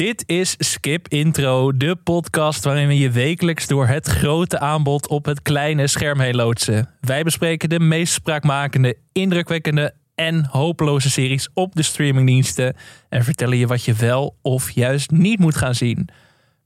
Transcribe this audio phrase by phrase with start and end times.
[0.00, 5.24] Dit is Skip Intro, de podcast waarin we je wekelijks door het grote aanbod op
[5.24, 6.88] het kleine scherm heen loodsen.
[7.00, 12.76] Wij bespreken de meest spraakmakende, indrukwekkende en hopeloze series op de streamingdiensten
[13.08, 16.08] en vertellen je wat je wel of juist niet moet gaan zien.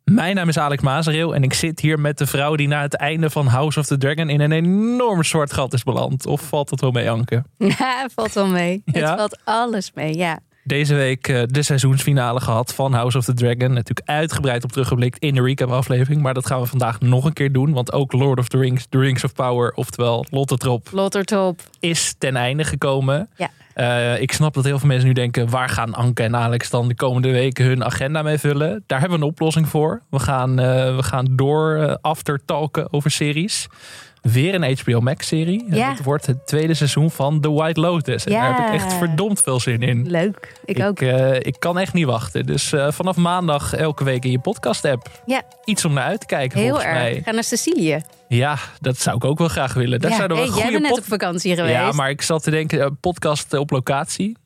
[0.04, 2.94] Mijn naam is Alex Mazereel en ik zit hier met de vrouw die na het
[2.94, 6.26] einde van House of the Dragon in een enorm zwart gat is beland.
[6.26, 7.44] Of valt het wel mee, Anke?
[7.78, 8.82] Ja, valt wel mee.
[8.84, 9.08] Ja?
[9.08, 10.38] Het valt alles mee, ja.
[10.66, 13.72] Deze week eh, de seizoensfinale gehad van House of the Dragon.
[13.72, 16.22] Natuurlijk uitgebreid op teruggeblikt in de recap aflevering.
[16.22, 17.72] Maar dat gaan we vandaag nog een keer doen.
[17.72, 21.60] Want ook Lord of the Rings, The Rings of Power, oftewel Lotte Trop, Lottertop.
[21.80, 23.28] is ten einde gekomen.
[23.36, 23.50] Ja.
[23.74, 26.88] Eh, ik snap dat heel veel mensen nu denken: waar gaan Anke en Alex dan
[26.88, 28.84] de komende weken hun agenda mee vullen?
[28.86, 30.02] Daar hebben we een oplossing voor.
[30.10, 33.68] We gaan, eh, we gaan door aftertalken over series.
[34.32, 35.64] Weer een HBO Max-serie.
[35.70, 35.90] Ja.
[35.90, 38.24] Het wordt het tweede seizoen van The White Lotus.
[38.24, 38.40] En Ja.
[38.40, 40.10] daar heb ik echt verdomd veel zin in.
[40.10, 40.52] Leuk.
[40.64, 41.00] Ik, ook.
[41.00, 42.46] eh, ik kan echt niet wachten.
[42.46, 45.10] Dus eh, vanaf maandag elke week in je podcast-app.
[45.26, 46.96] Ja, Iets om naar uit te kijken, heel volgens erg.
[46.98, 47.20] mij.
[47.24, 48.02] Ga naar Sicilië.
[48.28, 50.00] Ja, dat zou ik ook wel graag willen.
[50.00, 50.16] Daar ja.
[50.16, 51.74] zouden we hey, een jij bent net op vakantie geweest.
[51.74, 54.36] Ja, maar ik zat te denken, eh, podcast op locatie.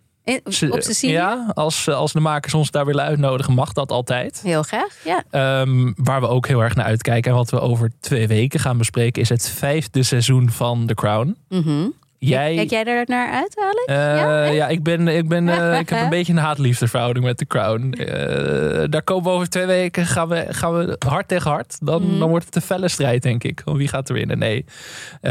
[0.70, 1.12] Op Sicilië?
[1.12, 4.40] Ja, als, als de makers ons daar willen uitnodigen, mag dat altijd.
[4.44, 5.22] Heel graag, ja.
[5.30, 8.78] Ehm, waar we ook heel erg naar uitkijken en wat we over twee weken gaan
[8.78, 11.36] bespreken, is het vijfde seizoen van The Crown.
[11.48, 11.86] Mhm.
[12.20, 13.84] Jij, Kijk jij er naar uit, Alex?
[13.86, 17.24] Eh, Ja, ja, ik, ben, ik, ben, eh, ik heb een beetje een haat-liefde verhouding
[17.24, 17.92] met The Crown.
[17.92, 21.76] Eh, daar komen we over twee weken, gaan we, gaan we hard tegen hard.
[21.80, 22.18] Dan, Mhm.
[22.18, 23.62] dan wordt het een felle strijd, denk ik.
[23.64, 24.38] Om wie gaat er winnen?
[24.38, 24.64] Nee,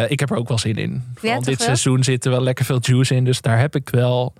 [0.08, 1.04] ik heb er ook wel zin in.
[1.22, 1.56] Toch dit wel?
[1.58, 4.34] seizoen zit er wel lekker veel juice in, dus daar heb ik wel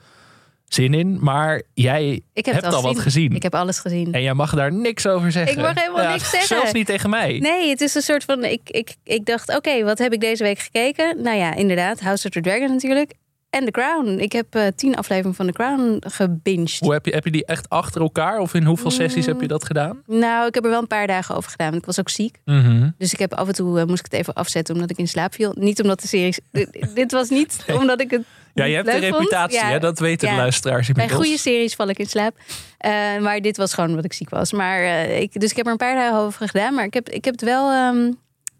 [0.68, 1.18] zin in.
[1.22, 3.36] Maar jij hebt al wat gezien.
[3.36, 4.14] Ik heb alles gezien.
[4.14, 5.58] En jij mag daar niks over zeggen.
[5.58, 6.58] Ik mag helemaal niks zeggen.
[6.58, 7.39] Zelfs niet tegen mij.
[7.39, 8.44] Nee, het is een soort van.
[8.44, 11.22] Ik, ik, ik dacht, oké, wat heb ik deze week gekeken?
[11.22, 13.14] Nou ja, inderdaad, House of the Dragon natuurlijk.
[13.49, 14.08] En The Crown.
[14.08, 16.80] Ik heb eh, tien afleveringen van The Crown gebinged.
[16.80, 18.39] Hoe heb, je, heb je die echt achter elkaar?
[18.39, 20.02] Of in hoeveel sessies heb je dat gedaan?
[20.05, 21.67] Nou, ik heb er wel een paar dagen over gedaan.
[21.69, 22.37] want Ik was ook ziek.
[22.45, 22.89] Mhm.
[22.97, 25.08] Dus ik heb af en toe eh, moest ik het even afzetten omdat ik in
[25.08, 25.53] slaap viel.
[25.58, 26.35] Niet omdat de serie.
[26.93, 28.21] dit, was niet omdat ik het.
[28.53, 29.03] Ja, je hebt vond.
[29.03, 29.79] reputatie, Ja, hè?
[29.79, 30.33] dat weten ja.
[30.33, 31.27] de luisteraars Bij inmiddels.
[31.27, 32.37] goede series val ik in slaap.
[32.77, 34.52] Eh, maar dit was gewoon omdat ik ziek was.
[34.52, 36.73] Maar, ik, dus ik heb er een paar dagen over gedaan.
[36.73, 37.71] Maar ik heb, ik heb het wel.
[37.71, 38.11] ehm,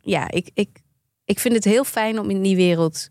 [0.02, 0.70] ja, ik, ik,
[1.26, 3.10] ik vind het heel fijn om in die wereld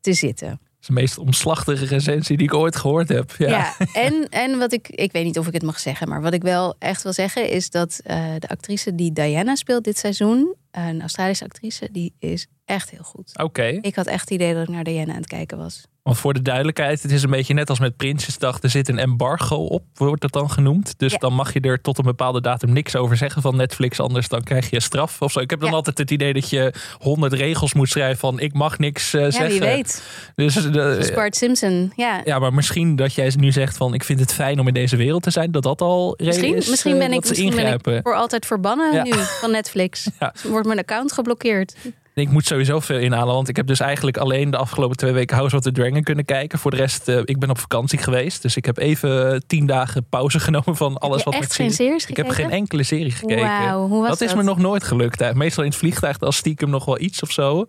[0.00, 0.60] te zitten.
[0.80, 3.34] Dat is de meest omslachtige recensie die ik ooit gehoord heb.
[3.38, 3.48] Ja.
[3.48, 3.74] Ja,
[4.06, 6.42] en, en wat ik, ik weet niet of ik het mag zeggen, maar wat ik
[6.42, 11.00] wel echt wil zeggen is dat eh, de actrice die Diana speelt dit seizoen, een
[11.00, 13.38] Australische actrice, die is echt heel goed.
[13.42, 15.86] Oké, Ik had echt het idee dat ik naar Diana aan het kijken was.
[16.02, 18.62] Want voor de duidelijkheid, het is een beetje net als met Prinsjesdag.
[18.62, 20.94] Er zit een embargo op, wordt dat dan genoemd.
[20.98, 21.18] Dus Ja.
[21.18, 24.00] dan mag je er tot een bepaalde datum niks over zeggen van Netflix.
[24.00, 25.40] Anders dan krijg je straf of zo.
[25.40, 25.74] Ik heb dan Ja.
[25.74, 29.30] altijd het idee dat je honderd regels moet schrijven van ik mag niks eh, Ja,
[29.30, 29.50] zeggen.
[29.50, 30.02] wie weet.
[30.34, 31.92] Dus, Zoals Bart Simpson.
[31.96, 34.74] Ja, ja, maar misschien dat jij nu zegt van ik vind het fijn om in
[34.74, 35.50] deze wereld te zijn.
[35.50, 39.04] Dat dat al misschien, is misschien eh, ben ik, misschien ben ik voor altijd verbannen
[39.04, 40.08] nu van Netflix.
[40.48, 41.74] Wordt mijn account geblokkeerd.
[42.20, 45.36] Ik moet sowieso veel inhalen, want ik heb dus eigenlijk alleen de afgelopen twee weken
[45.36, 46.58] House of the Dragon kunnen kijken.
[46.58, 50.06] Voor de rest, eh, ik ben op vakantie geweest, dus ik heb even tien dagen
[50.10, 53.44] pauze genomen van alles wat met geen series- Ik heb geen enkele serie gekeken.
[53.44, 54.28] Wauw, hoe was dat dat?
[54.28, 55.18] is me nog nooit gelukt.
[55.18, 55.34] Hè.
[55.34, 57.64] Meestal in het vliegtuig als stiekem nog wel iets of zo.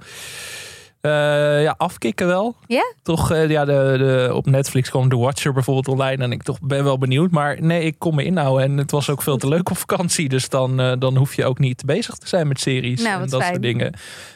[1.01, 1.11] Eh,
[1.63, 2.55] ja, afkicken wel.
[2.67, 2.93] Ja?
[3.03, 6.23] Toch, eh, ja, de, de, op Netflix kwam The Watcher bijvoorbeeld online.
[6.23, 7.31] En ik toch ben wel benieuwd.
[7.31, 8.63] Maar nee, ik kon me inhouden.
[8.65, 10.29] En het was ook veel te leuk op vakantie.
[10.29, 13.29] Dus dan, eh, dan hoef je ook niet bezig te zijn met series Nou, en
[13.29, 13.51] dat fijn.
[13.51, 13.93] soort dingen.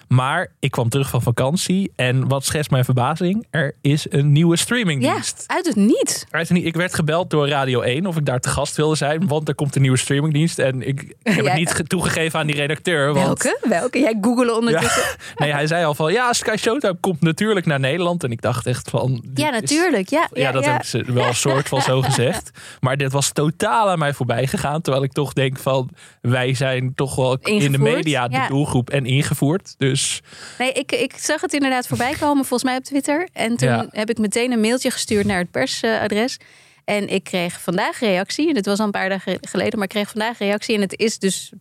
[0.07, 1.91] Maar ik kwam terug van vakantie.
[1.95, 3.45] En wat schetst mijn verbazing?
[3.49, 5.43] Er is een nieuwe Ja, streamingdienst.
[5.47, 6.25] uit het niet.
[6.29, 9.27] Uit een- Ik werd gebeld door Radio 1 of ik daar te gast wilde zijn.
[9.27, 10.59] Want er komt een nieuwe streamingdienst.
[10.59, 11.49] En ik, ik heb Ja.
[11.49, 13.13] het niet ge- toegegeven aan die redacteur.
[13.13, 13.57] Want Welke?
[13.69, 13.99] Welke?
[13.99, 15.03] Jij googelen ondertussen.
[15.35, 18.24] Nee, hij zei al van ja, Sky Showtime komt natuurlijk naar Nederland.
[18.24, 19.24] En ik dacht echt van.
[19.33, 20.09] Ja, is- natuurlijk.
[20.09, 20.69] Ja, ja, ja, dat ja.
[20.69, 22.51] hebben ze wel een soort van zo gezegd.
[22.80, 24.81] Maar dit was totaal aan mij voorbij gegaan.
[24.81, 25.89] Terwijl ik toch denk van
[26.21, 29.75] wij zijn toch wel in de media de doelgroep en ingevoerd.
[29.77, 30.21] Dus
[30.57, 33.27] Nee, ik, ik zag het inderdaad voorbij komen, volgens mij op Twitter.
[33.33, 36.38] En toen heb ik meteen een mailtje gestuurd naar het persadres.
[36.85, 38.47] En ik kreeg vandaag reactie.
[38.47, 40.75] En dit was al een paar dagen geleden, maar ik kreeg vandaag reactie.
[40.75, 41.51] En het is dus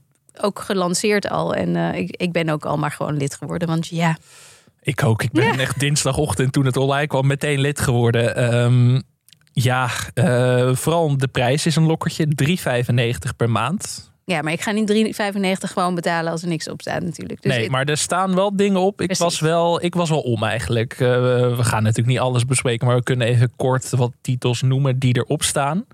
[0.40, 1.54] ook gelanceerd al.
[1.54, 3.68] En eh, ik, ik ben ook al maar gewoon lid geworden.
[3.68, 4.16] Want ja,
[4.84, 5.22] ik ook.
[5.22, 8.36] Ik ben echt dinsdagochtend toen het online kwam meteen lid geworden.
[8.36, 9.00] Ehm,
[9.52, 12.26] ja, eh, vooral de prijs is een lokkertje.
[12.28, 14.12] 3,95 per maand.
[14.26, 17.42] Ja, maar ik ga niet 3,95 gewoon betalen als er niks op staat natuurlijk.
[17.42, 19.00] Dus nee, maar er staan wel dingen op.
[19.00, 19.24] Ik Precies.
[19.24, 20.92] was, wel, ik was wel om eigenlijk.
[20.92, 20.98] Eh,
[21.56, 25.16] we gaan natuurlijk niet alles bespreken, maar we kunnen even kort wat titels noemen die
[25.16, 25.84] erop staan.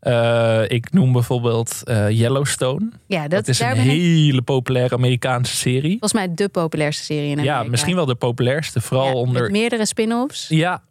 [0.00, 2.88] Eh, ik noem bijvoorbeeld eh, Yellowstone.
[3.06, 5.90] ja, dat, Dat is een ik hele populaire Amerikaanse serie.
[5.90, 7.62] volgens mij de populairste serie in Amerika.
[7.62, 8.80] Ja, misschien wel de populairste.
[8.80, 9.50] Vooral Ja, onder.
[9.50, 10.48] Meerdere spin-offs.
[10.48, 10.82] Ja,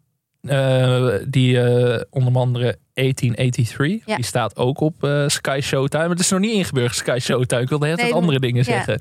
[1.27, 1.59] die
[2.09, 4.05] onder andere 1883.
[4.05, 4.15] Ja.
[4.15, 6.09] Die staat ook op eh, Sky Showtime.
[6.09, 7.61] Het is nog niet ingeburgerd Sky Showtime.
[7.61, 8.63] Ik wilde heel Nee, andere dingen ja.
[8.63, 8.99] zeggen.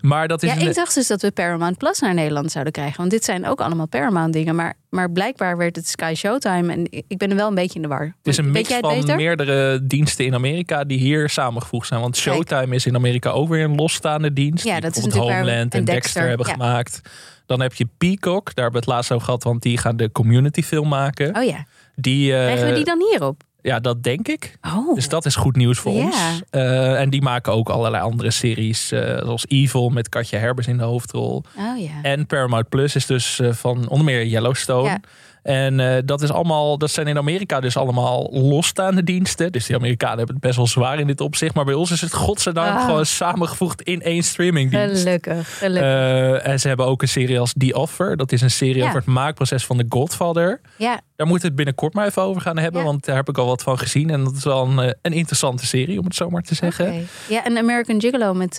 [0.00, 2.72] Maar dat is Ja, een- ik dacht dus dat we Paramount Plus naar Nederland zouden
[2.72, 2.96] krijgen.
[2.96, 4.54] Want dit zijn ook allemaal Paramount dingen.
[4.54, 6.72] Maar, maar blijkbaar werd het Sky Showtime.
[6.72, 8.04] En ik ben er wel een beetje in de war.
[8.04, 9.16] Het is een mix van beter?
[9.16, 12.00] meerdere diensten in Amerika die hier samengevoegd zijn.
[12.00, 12.34] Want Kijk.
[12.36, 14.64] Showtime is in Amerika ook weer een losstaande dienst.
[14.64, 17.00] Ja, die dat is natuurlijk Homeland en en Dexter, Dexter, hebben gemaakt.
[17.46, 20.12] Dan heb je Peacock, daar hebben we het laatst over gehad, want die gaan de
[20.12, 21.36] community film maken.
[21.36, 21.64] Oh ja.
[21.96, 23.42] Die, eh, Krijgen we die dan hierop?
[23.62, 24.58] Ja, dat denk ik.
[24.62, 24.94] Oh.
[24.94, 26.16] Dus dat is goed nieuws voor ons.
[26.50, 30.76] Eh, en die maken ook allerlei andere series, eh, zoals Evil met Katja Herbers in
[30.76, 31.44] de hoofdrol.
[31.58, 32.02] Oh ja.
[32.02, 34.88] En Paramount Plus is dus van onder meer Yellowstone.
[34.88, 35.00] Ja.
[35.46, 39.52] En eh, dat is allemaal, dat zijn in Amerika dus allemaal losstaande diensten.
[39.52, 41.54] Dus die Amerikanen hebben het best wel zwaar in dit opzicht.
[41.54, 42.84] Maar bij ons is het godzijdank Ah.
[42.84, 45.02] gewoon samengevoegd in één streamingdienst.
[45.02, 45.58] Gelukkig.
[45.58, 45.82] gelukkig.
[45.90, 48.16] Eh, en ze hebben ook een serie als The Offer.
[48.16, 48.82] Dat is een serie Ja.
[48.84, 50.60] over het maakproces van The Godfather.
[50.76, 51.00] ja.
[51.16, 52.80] Daar moeten we het binnenkort maar even over gaan hebben.
[52.80, 52.86] Ja.
[52.86, 54.10] Want daar heb ik al wat van gezien.
[54.10, 57.06] En dat is wel een, eh, een interessante serie, om het zo maar te zeggen.
[57.28, 58.56] Ja, en American Gigolo met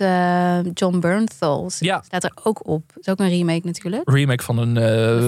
[0.73, 2.01] John Bernthal Ja.
[2.05, 2.83] staat er ook op.
[2.93, 4.09] Dat is ook een remake natuurlijk.
[4.09, 4.75] remake van een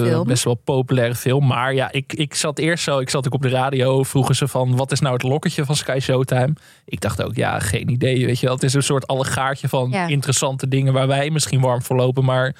[0.06, 0.26] Film.
[0.26, 1.49] best wel populaire film.
[1.50, 4.48] Maar ja, ik, ik zat eerst zo, ik zat ook op de radio, vroegen ze
[4.48, 6.52] van wat is nou het lokketje van Sky Showtime?
[6.84, 8.54] Ik dacht ook, ja, geen idee, weet je wel.
[8.54, 10.06] Het is een soort allegaartje van Ja.
[10.06, 12.54] interessante dingen waar wij misschien warm voor lopen, maar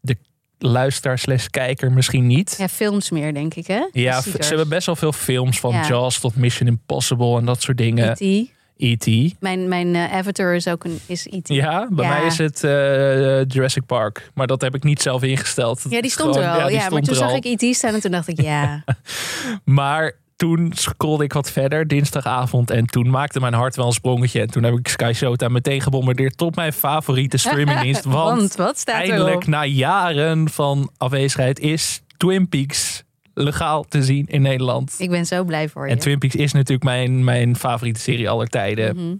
[0.00, 0.16] de
[0.58, 2.54] luisteraar slash kijker misschien niet.
[2.58, 3.88] Ja, films meer denk ik hè?
[3.92, 5.86] Ja, ze hebben best wel veel films van Ja.
[5.88, 8.16] Jaws tot Mission Impossible en dat soort dingen.
[8.18, 8.50] E.T.
[8.76, 9.34] E.T.
[9.40, 11.48] Mijn, mijn eh, avatar is ook een is E.T.
[11.48, 12.10] Ja, bij Ja.
[12.18, 14.30] mij is het eh, Jurassic Park.
[14.34, 15.82] Maar dat heb ik niet zelf ingesteld.
[15.88, 16.66] Ja, die stond er Gewoon- al.
[16.68, 17.36] die Ja, maar stond toen er zag al.
[17.36, 17.74] ik E.T.
[17.76, 18.84] staan en toen dacht ik, ja.
[19.64, 22.70] Maar toen scrollde ik wat verder, dinsdagavond.
[22.70, 24.40] En toen maakte mijn hart wel een sprongetje.
[24.40, 28.04] En toen heb ik Sky Showtime meteen gebombardeerd tot mijn favoriete streamingdienst.
[28.18, 29.46] Want, Want wat staat eindelijk erop?
[29.46, 33.02] na jaren van afwezigheid is Twin Peaks
[33.34, 34.94] legaal te zien in Nederland.
[34.98, 35.92] Ik ben zo blij voor je.
[35.92, 38.96] En Twin Peaks is natuurlijk mijn, mijn favoriete serie aller tijden.
[38.96, 39.14] Mhm.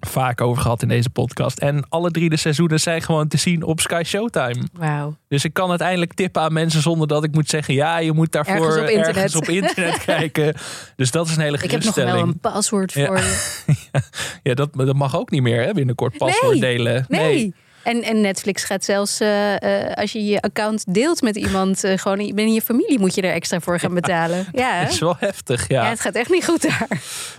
[0.00, 1.58] Vaak over gehad in deze podcast.
[1.58, 4.62] En alle drie de seizoenen zijn gewoon te zien op Sky Showtime.
[4.72, 5.16] Wauw.
[5.28, 7.74] Dus ik kan het eindelijk tippen aan mensen zonder dat ik moet zeggen...
[7.74, 9.16] ja, je moet daarvoor Ergens op internet.
[9.16, 10.54] ergens op internet kijken.
[10.96, 12.34] Dus dat is een hele Ik heb nog wel geruststelling.
[12.34, 13.06] een paswoord Ja.
[13.06, 13.62] voor je.
[14.42, 16.60] Ja, dat, dat mag ook niet meer hè, binnenkort paswoord Nee.
[16.60, 17.04] delen.
[17.08, 17.54] Nee.
[17.84, 21.98] En, en Netflix gaat zelfs, eh, eh, als je je account deelt met iemand, eh,
[21.98, 24.46] gewoon in- binnen je familie moet je er extra voor gaan betalen.
[24.52, 24.82] Ja?
[24.82, 25.82] Dat is wel heftig, ja.
[25.82, 26.88] ja, het gaat echt niet goed daar.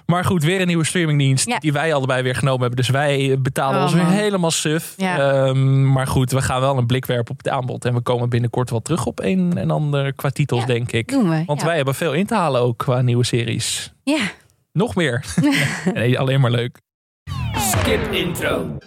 [0.05, 1.57] Maar goed, weer een nieuwe streamingdienst Ja.
[1.59, 2.77] die wij allebei weer genomen hebben.
[2.77, 4.11] Dus wij betalen Oh, ons weer man.
[4.13, 4.93] helemaal suf.
[4.97, 5.17] Ja.
[5.43, 7.85] Ehm, maar goed, we gaan wel een blik werpen op het aanbod.
[7.85, 11.07] En we komen binnenkort wel terug op een en ander qua titels, Ja, denk ik.
[11.11, 11.43] Doen we.
[11.45, 11.65] Want ja.
[11.65, 13.93] wij hebben veel in te halen ook qua nieuwe series.
[14.03, 14.19] Ja.
[14.71, 15.25] Nog meer.
[15.93, 16.77] nee, alleen maar leuk.
[17.57, 18.77] Skip intro.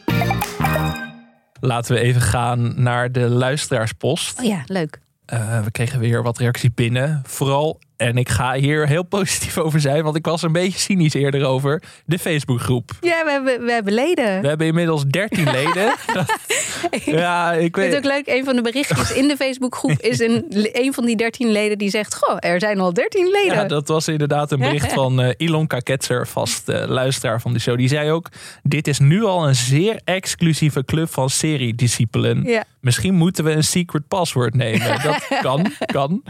[1.60, 4.38] Laten we even gaan naar de luisteraarspost.
[4.40, 5.00] Oh ja, leuk.
[5.26, 7.22] Eh, we kregen weer wat reacties binnen.
[7.26, 11.14] Vooral, en ik ga hier heel positief over zijn, want ik was een beetje cynisch
[11.14, 12.90] eerder over, de Facebookgroep.
[13.00, 14.40] Ja, we hebben, we hebben leden.
[14.40, 15.94] We hebben inmiddels 13 leden.
[16.14, 16.34] Dat-
[17.04, 18.16] ja, ik vind het weet.
[18.16, 21.50] ook leuk, een van de berichtjes in de Facebookgroep is een, een van die 13
[21.50, 23.54] leden die zegt: Goh, er zijn al 13 leden.
[23.54, 27.58] Ja, dat was inderdaad een bericht van eh Ilonka Ketzer, vast eh, luisteraar van de
[27.58, 27.76] show.
[27.76, 28.28] Die zei ook:
[28.62, 32.42] Dit is nu al een zeer exclusieve club van seriediscipelen.
[32.42, 32.64] Ja.
[32.80, 35.02] Misschien moeten we een secret password nemen.
[35.02, 36.22] Dat kan, kan.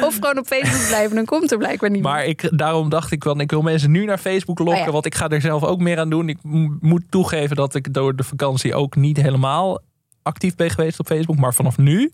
[0.00, 3.22] Of gewoon op Facebook blijven, dan komt er blijkbaar niet Maar ik, daarom dacht ik
[3.22, 4.78] van, ik wil mensen nu naar Facebook lokken.
[4.78, 4.92] Oh ja.
[4.92, 6.28] Want ik ga er zelf ook meer aan doen.
[6.28, 6.38] Ik
[6.80, 9.80] moet toegeven dat ik door de vakantie ook niet helemaal
[10.28, 11.36] actief ben geweest op Facebook.
[11.36, 12.12] Maar vanaf nu,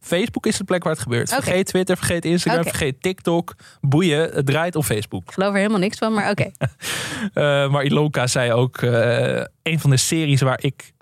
[0.00, 1.28] Facebook is de plek waar het gebeurt.
[1.34, 3.54] Vergeet Twitter, vergeet Instagram, vergeet TikTok.
[3.80, 5.22] Boeien, het draait op Facebook.
[5.26, 6.50] Ik geloof er helemaal niks van, maar oké.
[7.34, 10.92] Eh, maar Ilonka zei ook, eh, een van de series waar ik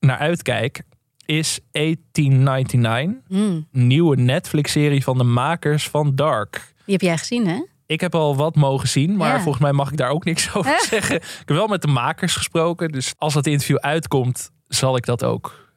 [0.00, 0.82] naar uitkijk
[1.26, 3.20] is 1899.
[3.28, 6.72] Hmm, Nieuwe Netflix-serie van de makers van Dark.
[6.84, 7.62] Die heb jij gezien, hè?
[7.86, 9.40] Ik heb al wat mogen zien, maar Ja.
[9.40, 11.16] volgens mij mag ik daar ook niks over zeggen.
[11.16, 15.24] Ik heb wel met de makers gesproken, dus als dat interview uitkomt, zal ik dat
[15.24, 15.69] ook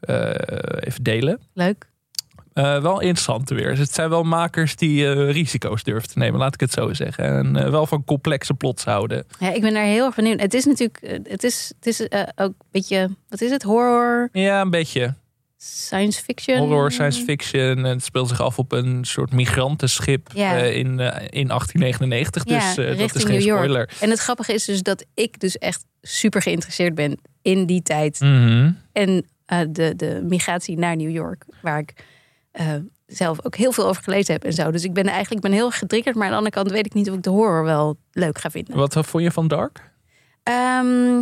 [0.80, 1.40] even delen.
[1.54, 1.92] Leuk.
[2.54, 3.70] Eh, wel interessant weer.
[3.70, 6.94] Dus het zijn wel makers die eh, risico's durven te nemen, laat ik het zo
[6.94, 7.26] zeggen.
[7.26, 9.26] En eh, wel van complexe plots houden.
[9.40, 10.40] Ja, ik ben daar heel erg benieuwd.
[10.42, 13.64] Het is natuurlijk, eh, het is, het is eh, ook een beetje, wat is het?
[13.64, 15.14] Horror, Ja, een beetje.
[15.58, 16.58] science fiction.
[16.58, 17.78] Horror, science fiction.
[17.78, 20.58] En het speelt zich af op een soort migrantenschip Ja.
[20.58, 22.44] eh, in, eh, in 1899.
[22.46, 23.90] Ja, dus eh, dat is geen spoiler.
[24.00, 28.20] En het grappige is dus dat ik dus echt super geïnteresseerd ben in die tijd.
[28.20, 28.72] Mhm.
[28.92, 31.94] En eh, de, de migratie naar New York, waar ik
[32.52, 32.74] eh,
[33.06, 34.72] zelf ook heel veel over gelezen heb en zo.
[34.72, 36.94] Dus ik ben eigenlijk ben heel erg getriggerd, maar aan de andere kant weet ik
[36.94, 38.76] niet of ik de horror wel leuk ga vinden.
[38.76, 39.92] Wat vond je van Dark?
[40.44, 41.22] Ehm,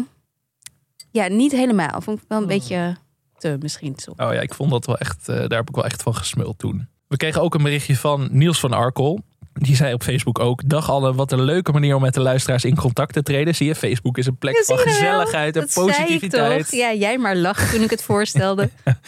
[1.11, 2.01] ja, niet helemaal.
[2.01, 2.53] Vond ik wel een Hmm.
[2.53, 2.95] beetje
[3.37, 4.19] te misschien soms.
[4.19, 6.59] Oh ja, ik vond dat wel echt, eh, daar heb ik wel echt van gesmuld
[6.59, 6.87] toen.
[7.07, 9.19] We kregen ook een berichtje van Niels van Arkel.
[9.53, 12.65] Die zei op Facebook ook: Dag allen, wat een leuke manier om met de luisteraars
[12.65, 13.55] in contact te treden.
[13.55, 16.69] Zie je, Facebook is een plek Ja, van gezelligheid en positiviteit.
[16.69, 16.79] toch?
[16.79, 18.69] Ja, jij maar lachen toen ik het voorstelde.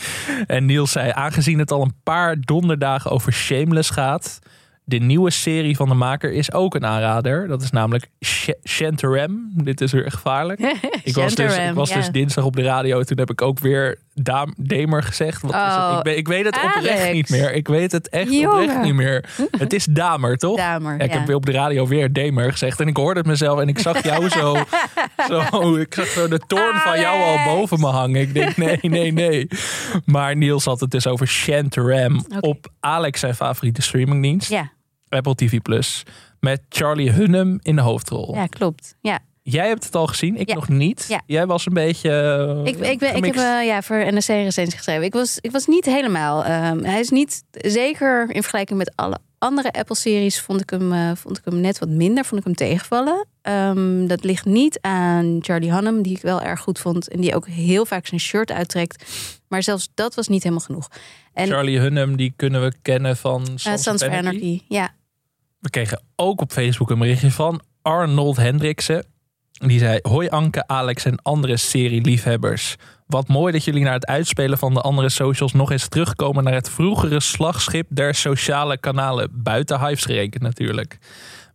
[0.47, 4.39] En Niels zei: Aangezien het al een paar donderdagen over Shameless gaat.
[4.85, 7.47] De nieuwe serie van de maker is ook een aanrader.
[7.47, 9.51] Dat is namelijk Sh- Shantaram.
[9.53, 10.59] Dit is weer gevaarlijk.
[11.03, 11.95] Ik was, dus, ik was ja.
[11.95, 13.03] dus dinsdag op de radio.
[13.03, 15.41] Toen heb ik ook weer Daam, Demer gezegd.
[15.41, 15.67] Wat is het?
[15.75, 17.53] Oh, ik, weet, ik weet het oprecht niet meer.
[17.53, 18.49] Ik weet het echt Jongen.
[18.61, 19.25] oprecht niet meer.
[19.57, 20.57] Het is Damer, toch?
[20.57, 21.19] Damer, Ja, ik ja.
[21.19, 22.79] heb op de radio weer Demer gezegd.
[22.79, 23.59] En ik hoorde het mezelf.
[23.59, 24.55] En ik zag jou zo.
[25.51, 28.21] zo ik zag zo de toorn van jou al boven me hangen.
[28.21, 29.47] Ik denk, nee, nee, nee.
[30.05, 32.25] Maar Niels had het dus over Shantaram.
[32.39, 34.49] Op Alex zijn favoriete streamingdienst.
[34.49, 34.71] Ja,
[35.09, 35.59] Apple TV+.
[35.61, 36.03] Plus.
[36.39, 38.35] Met Charlie Hunnam in de hoofdrol.
[38.35, 38.95] ja, klopt.
[39.01, 39.19] Ja.
[39.45, 40.55] Jij hebt het al gezien, ik Ja.
[40.55, 41.05] nog niet.
[41.07, 41.21] Ja.
[41.25, 42.09] Jij was een beetje.
[42.09, 45.03] eh, Ik, ik, ben, ik heb eh, ja, voor NRC een recensie geschreven.
[45.03, 46.43] Ik was, ik was niet helemaal.
[46.45, 51.11] ehm, hij is niet, zeker in vergelijking met alle andere Apple-series, vond, ik hem, eh,
[51.15, 52.25] vond ik hem net wat minder.
[52.25, 53.27] Vond ik hem tegenvallen.
[53.41, 57.07] Ehm, dat ligt niet aan Charlie Hunnam, die ik wel erg goed vond.
[57.09, 59.03] En die ook heel vaak zijn shirt uittrekt.
[59.47, 60.87] Maar zelfs dat was niet helemaal genoeg.
[61.33, 64.27] En Charlie Hunnam, die kunnen we kennen van Sons, uh, Sons of of Anarchy.
[64.27, 64.61] Anarchy.
[64.67, 64.93] Ja,
[65.59, 69.05] We kregen ook op Facebook een berichtje van Arnold Hendriksen.
[69.53, 72.75] Die zei: Hoi Anke, Alex en andere serieliefhebbers.
[73.07, 76.53] Wat mooi dat jullie naar het uitspelen van de andere socials nog eens terugkomen naar
[76.53, 79.29] het vroegere slagschip der sociale kanalen.
[79.31, 80.97] Buiten Hives gerekend natuurlijk.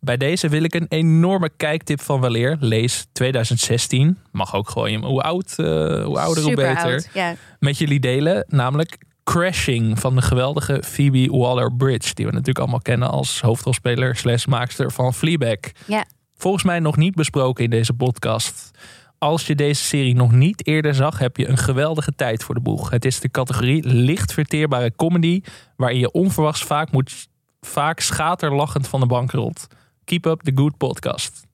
[0.01, 2.57] Bij deze wil ik een enorme kijktip van weleer.
[2.61, 4.19] Lees 2016.
[4.33, 5.67] Mag ook gewoon hoe oud, eh,
[6.05, 7.37] hoe ouder hoe beter oud.
[7.59, 8.45] Met jullie delen.
[8.49, 12.15] Namelijk Crashing van de geweldige Phoebe Waller-Bridge.
[12.15, 15.59] Die we natuurlijk allemaal kennen als hoofdrolspeler slash maakster van Fleabag.
[15.87, 16.05] Ja.
[16.39, 18.71] Volgens mij nog niet besproken in deze podcast.
[19.19, 22.61] Als je deze serie nog niet eerder zag, heb je een geweldige tijd voor de
[22.61, 22.91] boeg.
[22.91, 25.43] Het is de categorie licht verteerbare comedy...
[25.77, 27.29] waarin je onverwachts vaak, moet,
[27.61, 29.67] vaak schaterlachend van de bank rolt.
[30.05, 31.47] Keep up the good podcast.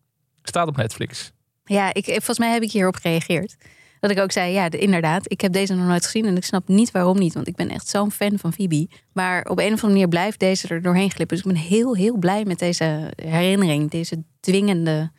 [0.43, 1.33] Staat op Netflix.
[1.65, 3.57] Ja, ik, volgens mij heb ik hierop gereageerd.
[4.05, 6.45] Dat ik ook zei, ja, de- inderdaad, ik heb deze nog nooit gezien en ik
[6.45, 8.89] snap niet waarom niet, want ik ben echt zo'n fan van Phoebe.
[9.13, 11.37] Maar op een of andere manier blijft deze er doorheen glippen.
[11.37, 15.11] Dus ik ben heel, heel blij met deze herinnering, deze dwingende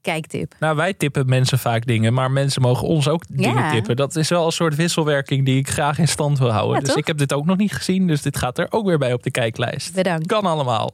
[0.00, 0.54] kijktip.
[0.60, 3.70] Nou, wij tippen mensen vaak dingen, maar mensen mogen ons ook dingen Ja.
[3.70, 3.96] tippen.
[3.96, 6.74] Dat is wel een soort wisselwerking die ik graag in stand wil houden.
[6.74, 6.98] Ja, dus toch?
[6.98, 9.22] ik heb dit ook nog niet gezien, dus dit gaat er ook weer bij op
[9.22, 9.94] de kijklijst.
[9.94, 10.26] Bedankt.
[10.26, 10.90] Kan allemaal.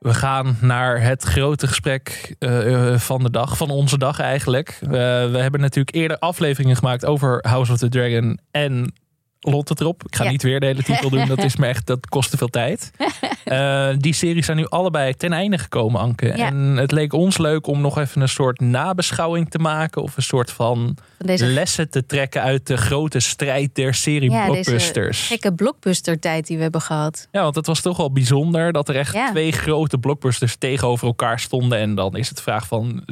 [0.00, 4.78] We gaan naar het grote gesprek eh, eh, van de dag, van onze dag eigenlijk.
[4.82, 4.90] Eh,
[5.30, 8.92] we hebben natuurlijk eerder afleveringen gemaakt over House of the Dragon en
[9.40, 10.02] Lotte erop.
[10.06, 10.30] Ik ga Ja.
[10.30, 12.90] niet weer de hele titel doen, dat is me echt, dat kost te veel tijd.
[13.44, 16.26] Eh, die series zijn nu allebei ten einde gekomen, Anke.
[16.26, 16.46] Ja.
[16.46, 20.02] En het leek ons leuk om nog even een soort nabeschouwing te maken.
[20.02, 24.30] Of een soort van Van deze lessen te trekken uit de grote strijd der serie
[24.30, 25.26] Ja, deze blockbusters.
[25.26, 27.28] gekke blockbuster tijd die we hebben gehad.
[27.30, 31.40] Ja, want het was toch wel bijzonder dat er echt twee grote blockbusters tegenover elkaar
[31.40, 31.78] stonden.
[31.78, 33.04] En dan is het vraag van,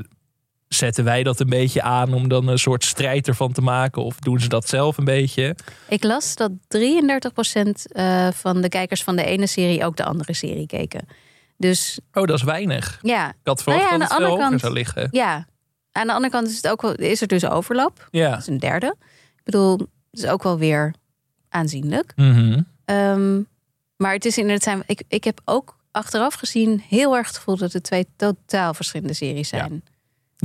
[0.69, 4.03] zetten wij dat een beetje aan om dan een soort strijd ervan te maken?
[4.05, 5.57] Of doen ze dat zelf een beetje?
[5.89, 10.33] Ik las dat 33% eh, van de kijkers van de ene serie ook de andere
[10.35, 11.07] serie keken.
[11.57, 12.99] Dus Oh, dat is weinig.
[13.03, 15.09] ja, Ik had verwacht Nou ja, dat het veel hoger kant- zou liggen.
[15.11, 15.47] ja.
[15.93, 18.09] Aan de andere kant is, het ook wel, is er dus overlap.
[18.11, 18.31] Ja.
[18.31, 18.95] Dat is een derde.
[19.37, 19.89] Ik bedoel, het
[20.23, 20.95] is ook wel weer
[21.49, 22.13] aanzienlijk.
[22.17, 22.61] Mhm.
[22.85, 23.41] Ehm,
[23.97, 27.73] maar het is inderdaad, ik, ik heb ook achteraf gezien heel erg het gevoel dat
[27.73, 29.73] het twee totaal verschillende series zijn.
[29.85, 29.91] Ja,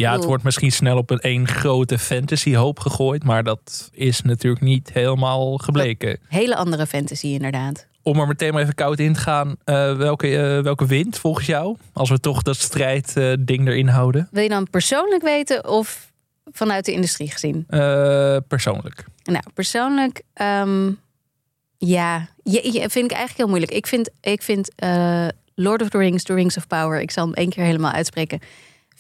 [0.02, 3.24] het bedoel- wordt misschien snel op een één grote fantasy hoop gegooid.
[3.24, 6.20] Maar dat is natuurlijk niet helemaal gebleken.
[6.28, 7.88] Hele andere fantasy inderdaad.
[8.02, 9.56] Om er meteen maar even koud in te gaan.
[9.64, 11.78] eh, welke, eh, welke wint volgens jou?
[11.94, 14.28] Als we toch dat strijd ding erin houden.
[14.32, 16.12] Wil je dan persoonlijk weten of
[16.52, 17.64] vanuit de industrie gezien?
[17.68, 19.06] Eh, persoonlijk.
[19.24, 20.92] Nou, persoonlijk, ehm,
[21.78, 23.72] ja, je, je- vind ik eigenlijk heel moeilijk.
[23.72, 27.26] Ik vind, ik vind eh, Lord of the Rings, The Rings of Power, ik zal
[27.26, 28.40] hem één keer helemaal uitspreken,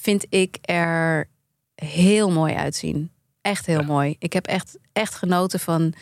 [0.03, 1.29] vind ik er
[1.75, 3.11] heel mooi uitzien.
[3.41, 3.85] Echt heel Ja.
[3.85, 4.15] mooi.
[4.19, 5.93] Ik heb echt, echt genoten van,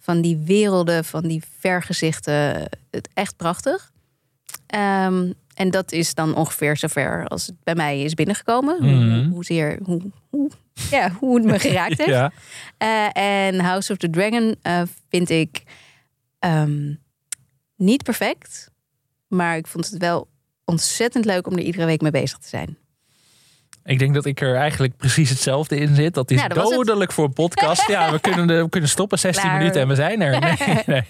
[0.00, 2.68] van die werelden, van die vergezichten.
[2.90, 3.92] Het echt prachtig.
[4.66, 8.76] Ehm, en dat is dan ongeveer zover als het bij mij is binnengekomen.
[8.80, 9.22] Mhm.
[9.24, 10.50] Hoe, hoezeer, hoe, hoe,
[10.90, 12.10] ja, hoe het me geraakt heeft.
[12.18, 12.32] Ja.
[12.78, 15.62] Eh, en House of the Dragon eh, vind ik
[16.38, 16.94] ehm,
[17.76, 18.70] niet perfect.
[19.28, 20.28] Maar ik vond het wel
[20.64, 22.78] ontzettend leuk om er iedere week mee bezig te zijn.
[23.84, 26.14] Ik denk dat ik er eigenlijk precies hetzelfde in zit.
[26.14, 27.88] Dat is Nou, dat dodelijk voor een podcast.
[27.88, 29.58] Ja, we kunnen, de- we kunnen stoppen, 16 Klaar.
[29.58, 30.38] minuten en we zijn er.
[30.40, 31.02] Nee, nee.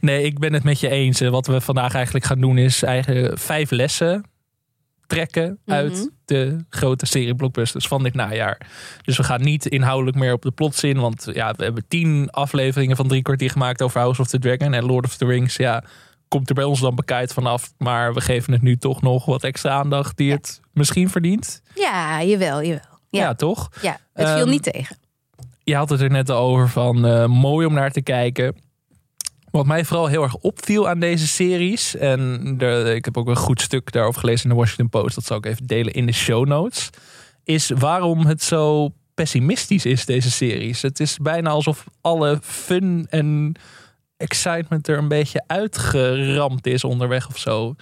[0.00, 1.20] nee, ik ben het met je eens.
[1.20, 4.24] Eh, Wat we vandaag eigenlijk gaan doen is eigen vijf lessen
[5.06, 6.06] trekken uit Mhm.
[6.24, 8.60] de grote serie blockbusters van dit najaar.
[9.02, 10.98] Dus we gaan niet inhoudelijk meer op de plots in.
[11.00, 14.74] Want ja, we hebben tien afleveringen van drie kwartier gemaakt over House of the Dragon.
[14.74, 15.84] En Lord of the Rings, ja,
[16.34, 17.72] komt er bij ons dan bekijkt vanaf.
[17.78, 21.62] Maar we geven het nu toch nog wat extra aandacht die het misschien verdient.
[21.74, 22.98] Ja, jawel, jawel.
[23.10, 23.68] Ja, Ja, toch?
[23.80, 24.96] ja het viel Ehm, niet tegen.
[25.64, 28.56] Je had het er net al over van eh, mooi om naar te kijken.
[29.50, 31.96] Wat mij vooral heel erg opviel aan deze series.
[31.96, 35.14] En er, ik heb ook een goed stuk daarover gelezen in de Washington Post.
[35.14, 36.90] Dat zal ik even delen in de show notes.
[37.44, 40.82] Is waarom het zo pessimistisch is, deze series.
[40.82, 43.54] Het is bijna alsof alle fun en
[44.24, 47.74] excitement er een beetje uitgeramd is onderweg of zo.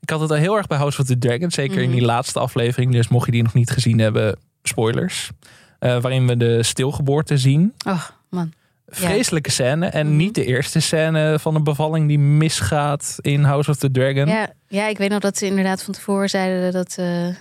[0.00, 1.50] Ik had het al heel erg bij House of the Dragon.
[1.50, 1.96] Zeker in Mhm.
[1.98, 2.92] die laatste aflevering.
[2.92, 5.30] Dus mocht je die nog niet gezien hebben, spoilers.
[5.78, 7.72] Eh, waarin we de stilgeboorte zien.
[7.86, 8.52] Oh, man.
[8.86, 9.86] Vreselijke scène.
[9.86, 10.16] En Mhm.
[10.16, 14.26] niet de eerste scène van een bevalling die misgaat in House of the Dragon.
[14.26, 17.34] Ja, ja, ik weet nog dat ze inderdaad van tevoren zeiden dat eh, eh,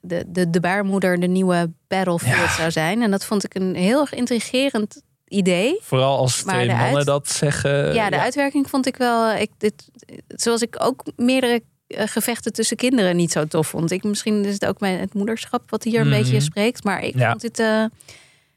[0.00, 2.54] de, de, de baarmoeder de nieuwe battlefield Ja.
[2.56, 3.02] zou zijn.
[3.02, 5.78] En dat vond ik een heel erg intrigerend idee.
[5.82, 7.94] Vooral als Maar twee mannen uit- dat zeggen.
[7.94, 9.32] ja, de uitwerking vond ik wel.
[9.32, 9.88] Ik, dit,
[10.28, 13.90] zoals ik ook meerdere eh, gevechten tussen kinderen niet zo tof vond.
[13.90, 16.18] Ik, misschien is het ook mijn, het moederschap wat hier een Mhm.
[16.18, 16.84] beetje spreekt.
[16.84, 17.28] Maar ik Ja.
[17.28, 17.84] vond dit eh,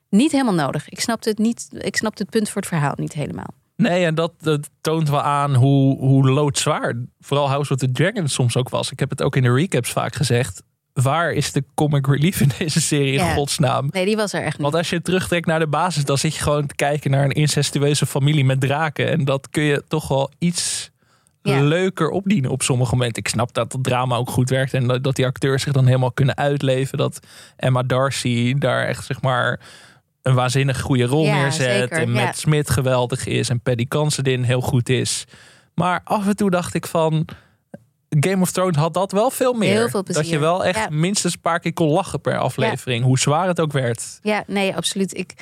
[0.09, 0.89] niet helemaal nodig.
[0.89, 1.67] Ik snapte het niet.
[1.71, 3.53] Ik snapte het punt voor het verhaal niet helemaal.
[3.75, 8.27] Nee, en dat, dat toont wel aan hoe, hoe loodzwaar vooral House of the Dragon
[8.27, 8.91] soms ook was.
[8.91, 10.63] Ik heb het ook in de recaps vaak gezegd.
[11.01, 13.33] Waar is de comic relief in deze serie in Ja.
[13.33, 13.87] godsnaam?
[13.91, 14.61] Nee, die was er echt niet.
[14.61, 17.31] Want als je terugtrekt naar de basis, dan zit je gewoon te kijken naar een
[17.31, 19.11] incestueuze familie met draken.
[19.11, 20.91] En dat kun je toch wel iets
[21.41, 21.61] Ja.
[21.61, 23.23] leuker opdienen op sommige momenten.
[23.23, 26.11] Ik snap dat het drama ook goed werkt en dat, die acteurs zich dan helemaal
[26.11, 26.97] kunnen uitleven.
[26.97, 27.19] Dat
[27.57, 29.59] Emma Darcy daar echt zeg maar
[30.21, 31.79] een waanzinnig goede rol Ja, neerzet.
[31.79, 32.11] zeker, en.
[32.11, 35.25] Matt Smith geweldig is en Paddy Considine heel goed is.
[35.73, 37.27] Maar af en toe dacht ik van...
[38.09, 39.71] Game of Thrones had dat wel veel meer.
[39.73, 40.21] Heel veel plezier.
[40.23, 40.87] Dat je wel echt Ja.
[40.89, 43.03] minstens een paar keer kon lachen per aflevering.
[43.03, 44.19] Hoe zwaar het ook werd.
[44.21, 45.17] Ja, nee, absoluut.
[45.17, 45.33] Ik,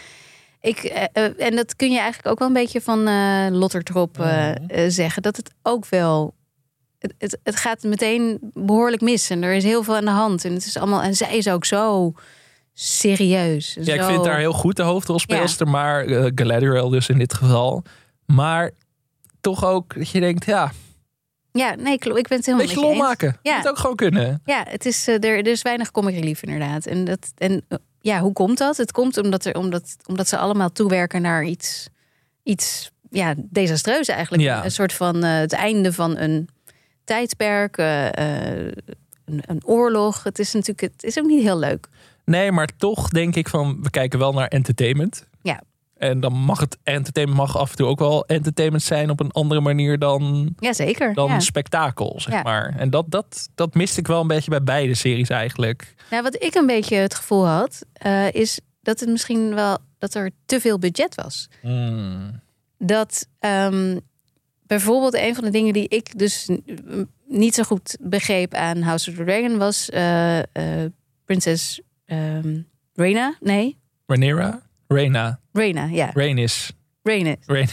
[0.62, 4.18] ik, eh, eh, en dat kun je eigenlijk ook wel een beetje van eh Lottertrop
[4.18, 4.90] Mhm.
[4.90, 5.22] zeggen.
[5.22, 6.34] Dat het ook wel.
[7.00, 9.30] Het, het, het gaat meteen behoorlijk mis.
[9.30, 10.46] En er is heel veel aan de hand.
[10.46, 12.14] En, het is allemaal, en zij is ook zo
[12.74, 13.78] serieus.
[13.82, 15.68] Ja, ik vind haar heel goed, de hoofdrolspeelster.
[15.68, 17.84] Maar eh, Galadriel dus in dit geval.
[18.26, 18.72] Maar
[19.42, 20.72] toch ook dat je denkt, ja,
[21.54, 23.38] Ja, nee, ik ben het helemaal beetje lol maken.
[23.42, 23.58] Ja.
[23.58, 24.42] Moet ook gewoon kunnen.
[24.46, 26.86] Ja, het is, eh, er, er is weinig comic relief inderdaad.
[26.86, 28.78] En, dat, en eh, ja, hoe komt dat?
[28.78, 31.90] Het komt omdat, er, omdat, omdat ze allemaal toewerken naar iets,
[32.44, 34.44] iets ja, desastreus eigenlijk.
[34.44, 34.64] Ja.
[34.64, 36.50] Een soort van eh, het einde van een
[37.04, 38.74] tijdperk, een,
[39.26, 40.24] een oorlog.
[40.24, 41.88] Het is natuurlijk het is ook niet heel leuk.
[42.26, 45.28] Nee, maar toch denk ik van, we kijken wel naar entertainment.
[45.42, 45.62] Ja.
[46.04, 49.32] En dan mag het entertainment mag af en toe ook wel entertainment zijn op een
[49.32, 51.14] andere manier dan, Jazeker.
[51.14, 51.40] dan ja.
[51.40, 52.42] spektakel, zeg Ja.
[52.42, 52.76] maar.
[52.78, 55.96] En dat, dat, dat miste ik wel een beetje bij beide series eigenlijk.
[56.10, 60.14] Nou, wat ik een beetje het gevoel had, eh, is dat het misschien wel dat
[60.14, 61.50] er te veel budget was.
[61.62, 62.42] Hmm.
[62.78, 64.00] dat ehm,
[64.68, 66.50] bijvoorbeeld een van de dingen die ik dus
[67.28, 70.92] niet zo goed begreep aan House of the Dragon was eh, eh,
[71.26, 71.82] prinses
[72.94, 73.36] Rhaena.
[73.40, 74.62] Nee, Rhaenyra?
[74.94, 75.40] Rhaena.
[75.54, 76.12] Rhaena, ja.
[76.14, 76.72] Rhaenys.
[77.04, 77.36] Rhaena.
[77.46, 77.68] Rain.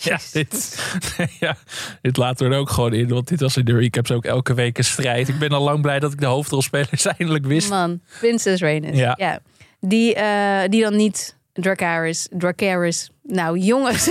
[0.00, 0.82] Ja, dit,
[1.40, 1.56] ja,
[2.02, 3.08] dit laten we er ook gewoon in.
[3.08, 5.28] Want dit was in de recaps ook elke week een strijd.
[5.28, 7.68] Ik ben al lang blij dat ik de hoofdrolspelers eindelijk wist.
[7.68, 8.96] Man, prinses Rhaenys.
[8.96, 9.14] Ja.
[9.18, 9.40] Ja.
[9.80, 13.10] Die, eh, die dan niet Dracarys, Dracarys.
[13.22, 14.10] Nou, jongens.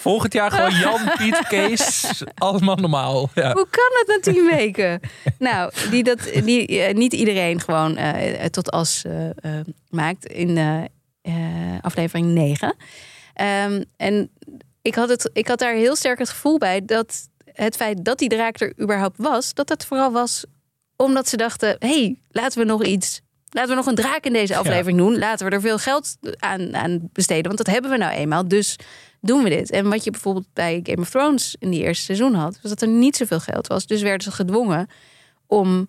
[0.00, 2.22] Volgend jaar gewoon Jan, Piet, Kees.
[2.34, 3.30] Allemaal normaal.
[3.34, 3.52] Ja.
[3.52, 5.00] Hoe kan het na tien weken?
[5.38, 10.56] nou, die dat die, eh, niet iedereen gewoon eh, tot as eh, eh, maakt in
[10.56, 10.84] eh,
[11.22, 12.76] eh, aflevering 9.
[13.34, 14.30] Ehm, en
[14.82, 18.18] ik had, het, ik had daar heel sterk het gevoel bij dat het feit dat
[18.18, 20.44] die draak er überhaupt was, dat dat vooral was
[20.96, 23.20] omdat ze dachten: hey, laten we nog iets.
[23.52, 25.18] Laten we nog een draak in deze aflevering doen.
[25.18, 27.44] Laten we er veel geld aan, aan besteden.
[27.44, 28.48] Want dat hebben we nou eenmaal.
[28.48, 28.76] Dus
[29.20, 29.70] doen we dit.
[29.70, 32.82] En wat je bijvoorbeeld bij Game of Thrones in die eerste seizoen had, was dat
[32.82, 33.86] er niet zoveel geld was.
[33.86, 34.88] Dus werden ze gedwongen
[35.46, 35.86] om,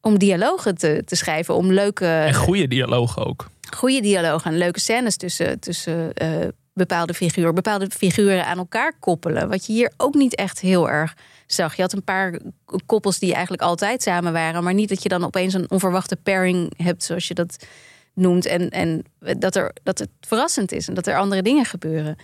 [0.00, 1.54] om dialogen te, te schrijven.
[1.54, 3.50] Om leuke, En goede dialoog ook.
[3.76, 6.30] goede dialogen en leuke scènes tussen, tussen eh,
[6.72, 9.48] bepaalde figuren, bepaalde figuren aan elkaar koppelen.
[9.48, 11.14] Wat je hier ook niet echt heel erg
[11.46, 11.76] zag.
[11.76, 12.38] Je had een paar
[12.86, 16.72] koppels die eigenlijk altijd samen waren, maar niet dat je dan opeens een onverwachte pairing
[16.76, 17.66] hebt, zoals je dat
[18.14, 18.46] noemt.
[18.46, 19.04] En, en
[19.38, 22.16] dat, er, dat het verrassend is en dat er andere dingen gebeuren.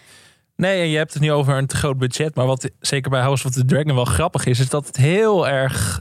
[0.56, 2.34] Nee, en je hebt het niet over een te groot budget.
[2.34, 5.48] Maar wat zeker bij House of the Dragon wel grappig is, is dat het heel
[5.48, 6.00] erg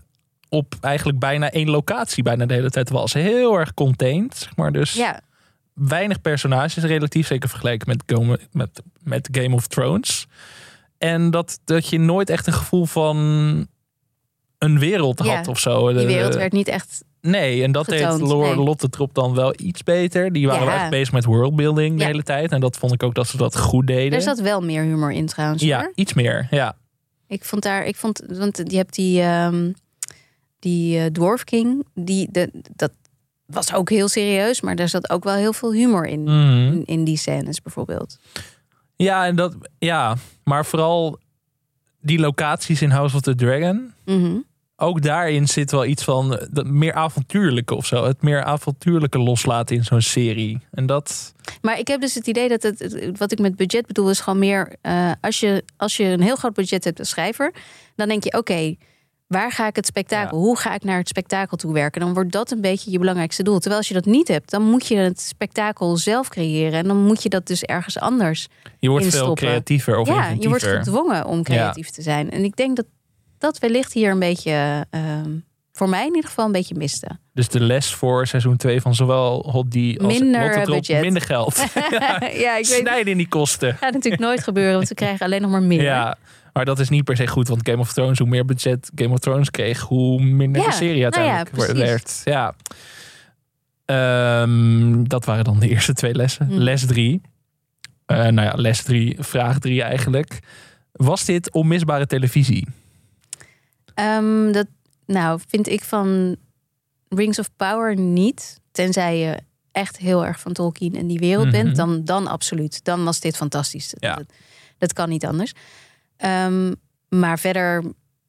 [0.49, 3.13] op eigenlijk bijna één locatie bijna de hele tijd was.
[3.13, 4.71] Heel erg contained, zeg maar.
[4.71, 5.21] Dus Ja,
[5.73, 10.28] weinig personages relatief, zeker vergeleken met, Game- met, met Game of Thrones.
[10.97, 13.67] En dat, dat je nooit echt een gevoel van
[14.60, 15.88] een wereld Ja, had of zo.
[15.88, 18.56] die De- wereld werd niet echt Nee, en dat Getoond, deed Lor- nee.
[18.65, 20.32] Lotte Trop dan wel iets beter.
[20.34, 20.72] Die waren Ja.
[20.72, 22.08] wel echt bezig met worldbuilding de Ja.
[22.08, 22.52] hele tijd.
[22.52, 24.13] En dat vond ik ook dat ze dat goed deden.
[24.13, 25.63] Er zat wel meer humor in trouwens.
[25.63, 25.91] ja, hoor.
[25.95, 26.48] iets meer.
[26.52, 26.78] Ja.
[27.28, 29.72] Ik vond daar, ik vond, want je hebt die, ehm,
[30.60, 32.91] die eh, Dwarf King, die, de, dat
[33.45, 36.24] was ook heel serieus, maar daar zat ook wel heel veel humor in.
[36.24, 36.67] Mhm.
[36.72, 38.17] In, in die scènes bijvoorbeeld.
[38.95, 41.19] Ja, en dat, ja, maar vooral
[42.02, 43.93] die locaties in House of the Dragon.
[44.06, 44.36] Mhm.
[44.82, 48.06] Ook daarin zit wel iets van eh, dat meer avontuurlijke of zo.
[48.06, 50.60] Het meer avontuurlijke loslaten in zo'n serie.
[50.72, 51.34] En dat.
[51.62, 54.39] Maar ik heb dus het idee dat het, wat ik met budget bedoel, is gewoon
[54.39, 57.54] meer eh, als, je, als je een heel groot budget hebt als schrijver,
[57.96, 58.76] dan denk je: oké,
[59.28, 60.38] waar ga ik het spektakel?
[60.38, 62.02] Hoe ga ik naar het spektakel toe werken?
[62.02, 63.60] Dan wordt dat een beetje je belangrijkste doel.
[63.60, 66.80] Terwijl als je dat niet hebt, dan moet je het spektakel zelf creëren.
[66.80, 68.48] En dan moet je dat dus ergens anders.
[68.80, 72.32] Je wordt veel creatiever of ja, je wordt gedwongen om creatief te zijn.
[72.32, 72.86] En ik denk dat
[73.39, 75.30] dat wellicht hier een beetje, ehm,
[75.71, 77.08] voor mij in ieder geval, een beetje miste.
[77.34, 81.02] Dus de les voor seizoen 2 van zowel Hot D als Minder budget.
[81.02, 81.56] minder geld.
[81.89, 83.75] ja, ja, ik weet snijden in die kosten.
[83.75, 85.82] gaat natuurlijk nooit gebeuren, want we krijgen alleen nog maar meer.
[85.82, 86.17] Ja,
[86.54, 87.47] maar dat is niet per se goed.
[87.47, 90.73] Want Game of Thrones, hoe meer budget Game of Thrones kreeg, hoe minder Ja, de
[90.73, 92.21] serie nou ja, uiteindelijk werd.
[92.25, 92.56] Ja.
[93.86, 96.45] Ehm, dat waren dan de eerste twee lessen.
[96.45, 96.58] Hm.
[96.58, 97.21] Les drie.
[98.06, 100.39] Eh, nou ja, les drie, vraag drie eigenlijk.
[100.91, 102.67] Was dit onmisbare televisie?
[103.99, 104.67] Ehm, dat,
[105.05, 106.35] nou, vind ik van
[107.09, 108.59] Rings of Power niet.
[108.71, 109.38] Tenzij je
[109.71, 111.63] echt heel erg van Tolkien en die wereld Mhm.
[111.63, 112.83] bent, dan, dan absoluut.
[112.83, 113.93] Dan was dit fantastisch.
[113.99, 114.15] Ja.
[114.15, 114.25] Dat,
[114.77, 115.53] dat kan niet anders.
[116.17, 116.73] Ehm,
[117.09, 117.83] maar verder,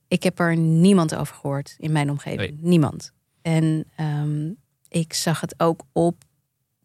[0.09, 2.51] ik heb er niemand over gehoord in mijn omgeving.
[2.61, 2.71] Nee.
[2.71, 3.13] Niemand.
[3.43, 4.51] En ehm,
[4.89, 6.23] ik zag het ook op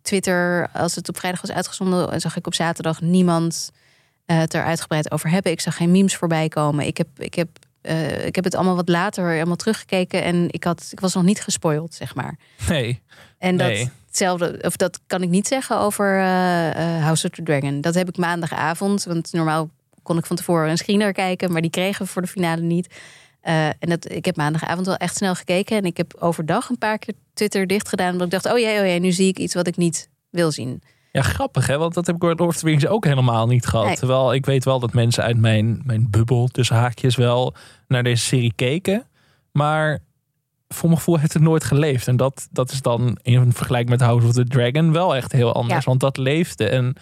[0.02, 0.70] Twitter.
[0.74, 3.72] Als het op vrijdag was uitgezonden, zag ik op zaterdag niemand
[4.26, 5.52] eh, het er uitgebreid over hebben.
[5.52, 6.86] Ik zag geen memes voorbij komen.
[6.86, 7.50] Ik heb, ik heb,
[7.86, 10.24] eh, ik heb het allemaal wat later helemaal teruggekeken.
[10.24, 12.38] En ik, had, ik was nog niet gespoild, zeg maar.
[12.68, 13.02] Nee.
[13.38, 13.90] En dat, Nee.
[14.06, 17.82] hetzelfde, of dat kan ik niet zeggen over eh, eh, House of the Dragon.
[17.82, 19.04] Dat heb ik maandagavond.
[19.04, 19.70] Want normaal
[20.04, 21.52] kon ik van tevoren een screener kijken.
[21.52, 22.94] Maar die kregen we voor de finale niet.
[23.80, 25.78] En dat, ik heb maandagavond wel echt snel gekeken.
[25.78, 28.12] En ik heb overdag een paar keer Twitter dicht gedaan.
[28.12, 30.52] Omdat ik dacht, oh jee, oh jee, nu zie ik iets wat ik niet wil
[30.52, 30.82] zien.
[31.16, 33.66] Ja, grappig hè, want dat heb ik bij Lord of the Rings ook helemaal niet
[33.66, 33.86] gehad.
[33.86, 33.96] Nee.
[33.96, 37.54] Terwijl ik weet wel dat mensen uit mijn, mijn bubbel, tussen haakjes wel,
[37.88, 39.04] naar deze serie keken.
[39.52, 40.00] Maar
[40.68, 42.08] voor mijn gevoel heeft het nooit geleefd.
[42.08, 45.54] En dat, dat is dan in vergelijking met House of the Dragon wel echt heel
[45.54, 45.84] anders.
[45.84, 45.90] Ja.
[45.90, 46.68] Want dat leefde.
[46.70, 46.96] En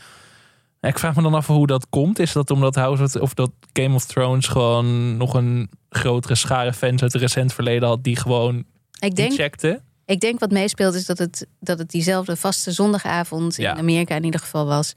[0.82, 2.20] ik vraag me dan af hoe dat komt.
[2.20, 6.36] Is dat omdat House of, the- of dat Game of Thrones gewoon nog een grotere
[6.36, 8.64] schare fans uit het recent verleden had die gewoon
[9.00, 9.82] Ik denk, checkte?
[10.06, 13.72] Ik denk wat meespeelt is dat het, dat het diezelfde vaste zondagavond Ja.
[13.72, 14.94] in Amerika in ieder geval was.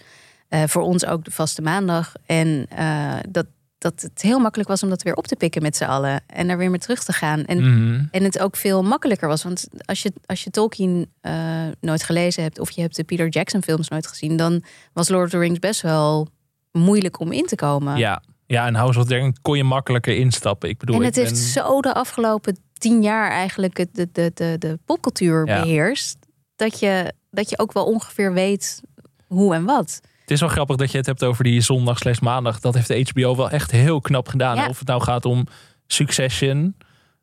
[0.48, 2.12] Eh, voor ons ook de vaste maandag.
[2.26, 3.46] En eh, dat,
[3.78, 6.20] dat het heel makkelijk was om dat weer op te pikken met z'n allen.
[6.26, 7.44] En daar weer mee terug te gaan.
[7.44, 8.04] En Mhm.
[8.10, 9.42] En het ook veel makkelijker was.
[9.42, 11.32] Want als je, als je Tolkien eh,
[11.80, 12.58] nooit gelezen hebt...
[12.58, 14.36] of je hebt de Peter Jackson films nooit gezien...
[14.36, 16.28] dan was Lord of the Rings best wel
[16.72, 17.96] moeilijk om in te komen.
[17.96, 18.22] Ja.
[18.46, 20.68] ja, en House of the Dragon kon je makkelijker instappen.
[20.68, 24.08] Ik bedoel, en ik het heeft ben- zo de afgelopen tien jaar eigenlijk het- de,
[24.12, 25.60] de, de, de popcultuur Ja.
[25.60, 26.16] beheerst...
[26.56, 28.82] Dat je, dat je ook wel ongeveer weet
[29.26, 30.00] hoe en wat.
[30.20, 32.60] Het is wel grappig dat je het hebt over die zondag slash maandag.
[32.60, 34.56] Dat heeft de HBO wel echt heel knap gedaan.
[34.56, 34.68] Ja.
[34.68, 35.46] Of het nou gaat om
[35.86, 36.76] Succession.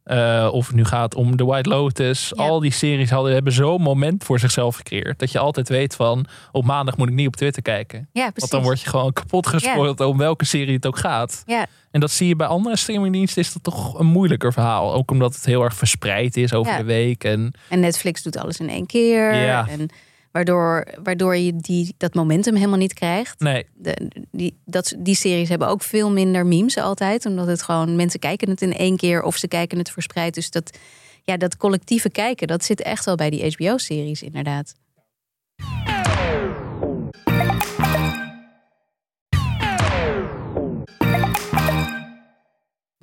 [0.03, 2.31] Eh, of het nu gaat om The White Lotus.
[2.35, 2.43] Ja.
[2.43, 5.19] Al die series hadden, hebben zo'n moment voor zichzelf gecreëerd.
[5.19, 8.09] Dat je altijd weet van op maandag moet ik niet op Twitter kijken.
[8.11, 8.39] Ja, precies.
[8.39, 11.43] Want dan word je gewoon kapot gespoord om welke serie het ook gaat.
[11.45, 11.65] Ja.
[11.91, 14.93] En dat zie je bij andere streamingdiensten is dat toch een moeilijker verhaal.
[14.93, 17.23] Ook omdat het heel erg verspreid is over de week.
[17.23, 19.35] En En Netflix doet alles in één keer.
[19.35, 19.67] Ja.
[19.69, 19.89] En
[20.33, 23.39] waardoor, waardoor je die, dat momentum helemaal niet krijgt.
[23.39, 27.25] nee, de, die, dat, die series hebben ook veel minder memes altijd.
[27.25, 30.33] Omdat het gewoon, mensen kijken het in één keer of ze kijken het verspreid.
[30.33, 30.77] Dus dat,
[31.23, 34.73] ja, dat collectieve kijken, dat zit echt wel bij die HBO-series inderdaad.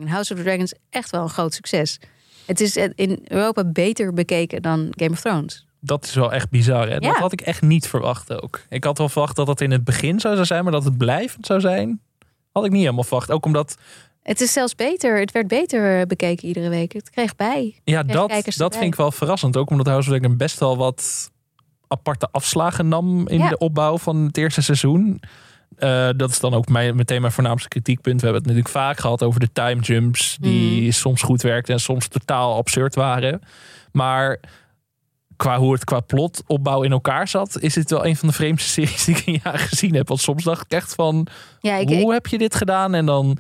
[0.06, 1.98] House of the Dragons echt wel een groot succes.
[2.46, 5.69] Het is in Europa beter bekeken dan Game of Thrones.
[5.80, 6.88] Dat is wel echt bizar.
[6.88, 6.98] Hè?
[6.98, 8.60] Dat had ik echt niet verwacht ook.
[8.68, 10.98] Ik had wel verwacht dat het in het begin zo zou zijn, maar dat het
[10.98, 12.00] blijvend zou zijn,
[12.52, 13.30] had ik niet helemaal verwacht.
[13.30, 13.76] Ook omdat,
[14.22, 15.18] Het is zelfs beter.
[15.20, 16.92] Het werd beter bekeken iedere week.
[16.92, 17.80] Het kreeg bij.
[17.84, 19.56] ja, Kreeg dat, dat vind ik wel verrassend.
[19.56, 21.30] Ook omdat House of Dragon best wel wat
[21.88, 23.48] aparte afslagen nam in Ja.
[23.48, 25.20] de opbouw van het eerste seizoen.
[25.76, 28.20] Eh, dat is dan ook mijn, meteen mijn voornaamste kritiekpunt.
[28.20, 30.90] We hebben het natuurlijk vaak gehad over de time jumps, die Mhm.
[30.90, 33.40] soms goed werkten en soms totaal absurd waren.
[33.92, 34.40] Maar
[35.40, 38.70] qua hoe het qua plotopbouw in elkaar zat, is dit wel een van de vreemdste
[38.80, 40.08] series die ik in jaren gezien heb.
[40.08, 41.26] Want soms dacht ik echt van,
[41.60, 42.94] Ja, ik, hoe ik- heb je dit gedaan?
[42.94, 43.38] En dan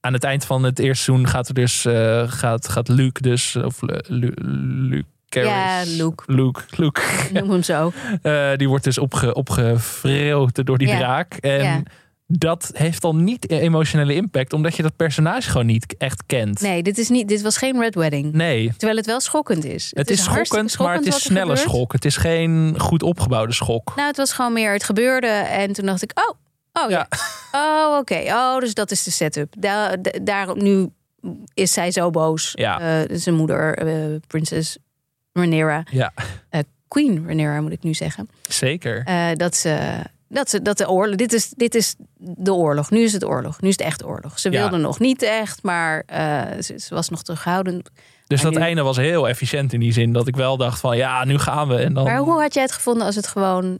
[0.00, 3.56] aan het eind van het eerste seizoen gaat er dus, eh, gaat, gaat Luc dus,
[3.56, 4.34] of Lu- Lu-
[4.88, 5.48] Luc, Caris-
[5.96, 6.22] Ja, Luke.
[6.26, 7.02] Luke, Luke.
[7.32, 7.92] Noem hem zo.
[8.22, 10.96] Eh, die wordt dus opge, opgevreeuwd door die Ja.
[10.98, 11.34] draak.
[11.34, 11.82] En Ja.
[12.26, 16.60] Dat heeft dan niet emotionele impact, omdat je dat personage gewoon niet echt kent.
[16.60, 18.32] Nee, dit, is niet, dit was geen Red Wedding.
[18.32, 18.72] Nee.
[18.76, 19.90] Terwijl het wel schokkend is.
[19.94, 21.58] Het, is schokkend, maar het is snelle gebeurt.
[21.58, 21.92] schok.
[21.92, 23.92] Het is geen goed opgebouwde schok.
[23.96, 25.26] Nou, het was gewoon meer het gebeurde.
[25.26, 26.36] En toen dacht ik, oh,
[26.84, 27.08] oh ja.
[27.52, 28.22] Oh, oké.
[28.26, 29.54] Oh, dus dat is de setup.
[30.22, 30.88] Daar, nu
[31.54, 32.52] is zij zo boos.
[32.54, 32.80] Ja.
[32.80, 34.78] Eh, zijn moeder, eh, prinses
[35.32, 35.84] Rhaenyra.
[35.90, 36.12] Ja,
[36.88, 38.28] Queen Rhaenyra moet ik nu zeggen.
[38.48, 39.02] zeker.
[39.04, 40.02] Eh, dat ze...
[40.28, 42.90] Dat, ze, dat de oorlog, dit is, dit is de oorlog.
[42.90, 43.60] Nu is het oorlog.
[43.60, 44.38] Nu is het echt oorlog.
[44.38, 44.60] Ze Ja.
[44.60, 47.90] wilde nog niet echt, maar eh, ze, ze was nog terughoudend.
[48.26, 50.80] Dus maar dat nu- einde was heel efficiënt in die zin dat ik wel dacht
[50.80, 51.76] van ja, nu gaan we.
[51.76, 53.78] En dan, Maar hoe had jij het gevonden als het gewoon...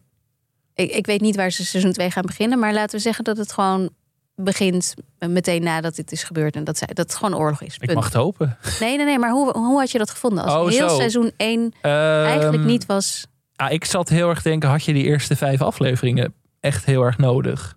[0.74, 3.36] Ik, ik weet niet waar ze seizoen 2 gaan beginnen, maar laten we zeggen dat
[3.36, 3.90] het gewoon
[4.34, 7.76] begint meteen nadat dit is gebeurd en dat, zij, dat het gewoon oorlog is.
[7.78, 8.58] ik mag het hopen.
[8.80, 10.44] Nee, nee, nee, maar hoe, hoe had je dat gevonden?
[10.44, 10.96] Als Oh, heel zo.
[10.96, 13.26] seizoen 1 eigenlijk Ehm, niet was...
[13.56, 17.02] ah, ik zat heel erg te denken, had je die eerste vijf afleveringen echt heel
[17.02, 17.76] erg nodig?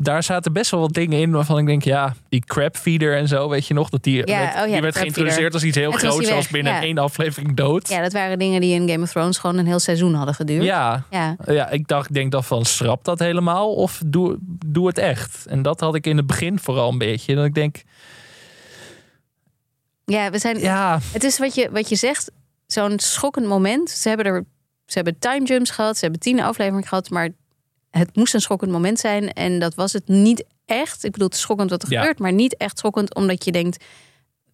[0.00, 3.48] Daar zaten best wel wat dingen in waarvan ik denk, ja, die crabfeeder en zo,
[3.48, 5.76] weet je nog, dat die, Ja, werd, oh ja, die de werd geïntroduceerd als iets
[5.76, 7.88] heel groots, zoals binnen één aflevering dood.
[7.88, 10.64] Ja, dat waren dingen die in Game of Thrones gewoon een heel seizoen hadden geduurd.
[10.64, 11.36] Ja, Ja.
[11.46, 15.46] ja, ik dacht, denk dan van schrap dat helemaal of doe, doe het echt.
[15.46, 17.34] En dat had ik in het begin vooral een beetje.
[17.34, 17.82] Dat ik denk,
[20.04, 20.58] Ja, we zijn.
[20.58, 22.30] ja, Het is wat je, wat je zegt,
[22.72, 23.90] zo'n schokkend moment.
[23.90, 24.44] Ze hebben er,
[24.86, 27.28] ze hebben time jumps gehad, ze hebben tien afleveringen gehad, maar
[27.90, 31.04] het moest een schokkend moment zijn en dat was het niet echt.
[31.04, 31.98] Ik bedoel, het is schokkend wat er Ja.
[31.98, 33.84] gebeurt, maar niet echt schokkend omdat je denkt.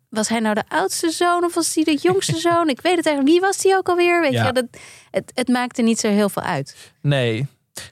[0.08, 2.68] Was hij nou de oudste zoon of was hij de jongste zoon?
[2.68, 3.36] Ik weet het eigenlijk.
[3.36, 4.20] Wie was die ook alweer?
[4.20, 4.46] Weet Ja.
[4.46, 4.64] je, dat,
[5.10, 6.92] het, het maakte niet zo heel veel uit.
[7.02, 7.46] nee.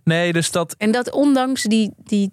[0.04, 2.32] Nee, dus dat, En dat ondanks die, die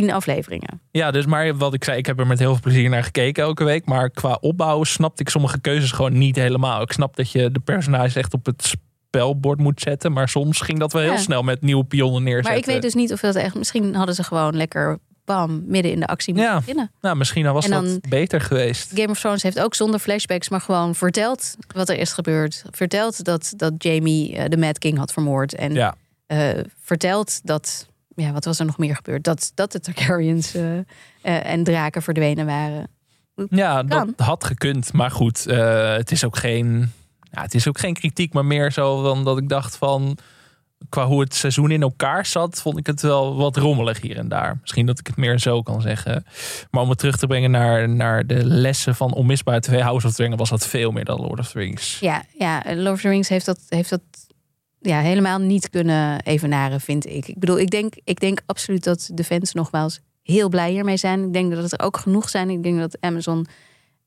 [0.00, 0.80] tien afleveringen.
[0.90, 3.42] Ja, dus maar wat ik zei, ik heb er met heel veel plezier naar gekeken
[3.42, 3.86] elke week.
[3.86, 6.82] Maar qua opbouw snapte ik sommige keuzes gewoon niet helemaal.
[6.82, 8.76] Ik snap dat je de personages echt op het
[9.08, 10.12] spelbord moet zetten.
[10.12, 11.18] Maar soms ging dat wel heel Ja.
[11.18, 12.50] snel met nieuwe pionnen neerzetten.
[12.52, 13.54] Maar ik weet dus niet of dat echt.
[13.54, 16.58] Misschien hadden ze gewoon lekker bam midden in de actie moeten Ja.
[16.58, 16.90] beginnen.
[17.00, 18.90] Nou, misschien was dan- dat beter geweest.
[18.94, 22.64] Game of Thrones heeft ook zonder flashbacks, maar gewoon verteld wat er is gebeurd.
[22.70, 25.54] Verteld dat, dat Jamie eh, de Mad King had vermoord.
[25.54, 25.94] En Ja,
[26.26, 26.48] eh,
[26.80, 29.24] verteld dat, ja, wat was er nog meer gebeurd?
[29.24, 30.84] Dat, dat de Targaryens eh, eh,
[31.22, 32.88] en draken verdwenen waren.
[33.50, 34.92] ja dat had gekund.
[34.92, 36.92] Maar goed, eh, het is ook geen...
[37.30, 40.18] Ja, het is ook geen kritiek, maar meer zo dan dat ik dacht van...
[40.88, 44.28] Qua hoe het seizoen in elkaar zat, vond ik het wel wat rommelig hier en
[44.28, 44.58] daar.
[44.60, 46.24] Misschien dat ik het meer zo kan zeggen.
[46.70, 50.14] Maar om het terug te brengen naar, naar de lessen van Onmisbaar TV House of
[50.14, 51.98] the was dat veel meer dan Lord of the Rings.
[51.98, 54.02] Ja, ja Lord of the Rings heeft dat, heeft dat
[54.86, 57.28] ja, helemaal niet kunnen evenaren, vind ik.
[57.28, 61.24] Ik bedoel, ik denk, ik denk absoluut dat de fans nogmaals heel blij hiermee zijn.
[61.24, 62.50] Ik denk dat het er ook genoeg zijn.
[62.50, 63.46] Ik denk dat Amazon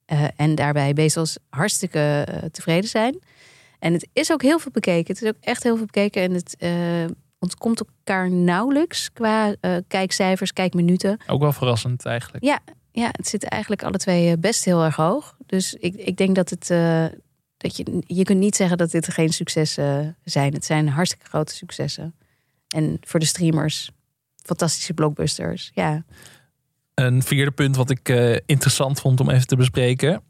[0.06, 3.20] eh, en daarbij Bezos hartstikke eh, tevreden zijn.
[3.80, 5.13] En het is ook heel veel bekeken.
[5.13, 6.22] Het is ook echt heel veel bekeken.
[6.22, 6.72] En het eh,
[7.40, 9.56] ontkomt elkaar nauwelijks qua
[9.88, 11.18] kijkcijfers, kijkminuten.
[11.28, 12.44] Ook wel verrassend eigenlijk.
[12.44, 12.60] Ja,
[12.92, 15.36] ja, het zit eigenlijk alle twee best heel erg hoog.
[15.46, 16.70] Dus ik, ik denk dat het.
[17.58, 20.54] Dat je, je kunt niet zeggen dat dit geen successen zijn.
[20.54, 22.15] Het zijn hartstikke grote successen.
[22.67, 23.91] En voor de streamers,
[24.43, 25.72] fantastische blockbusters.
[25.74, 26.04] Ja,
[26.93, 30.22] Een vierde punt wat ik eh, interessant vond om even te bespreken.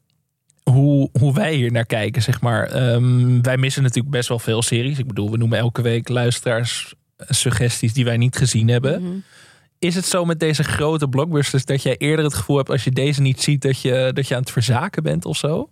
[0.64, 2.68] Hoe, hoe wij hier naar kijken, zeg maar.
[2.68, 5.00] Ehm, wij missen natuurlijk best wel veel series.
[5.00, 9.02] Ik bedoel, we noemen elke week luisteraars eh, suggesties die wij niet gezien hebben.
[9.02, 9.18] Mhm.
[9.80, 12.92] Is het zo met deze grote blockbusters dat jij eerder het gevoel hebt als je
[12.92, 15.70] deze niet ziet dat je, dat je aan het verzaken bent of zo?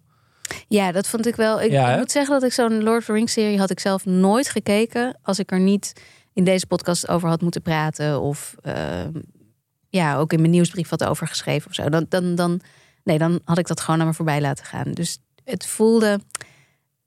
[0.67, 1.61] Ja dat vond ik wel.
[1.61, 1.97] Ik, Ja, ik hè?
[1.97, 5.17] moet zeggen dat ik zo'n Lord of the Rings serie had ik zelf nooit gekeken.
[5.21, 5.93] Als ik er niet
[6.33, 8.21] in deze podcast over had moeten praten.
[8.21, 9.11] Of ehm,
[9.89, 11.89] ja, ook in mijn nieuwsbrief had over geschreven of zo.
[11.89, 12.59] Dan, dan, dan,
[13.03, 14.91] nee, dan had ik dat gewoon naar me voorbij laten gaan.
[14.91, 16.19] Dus het voelde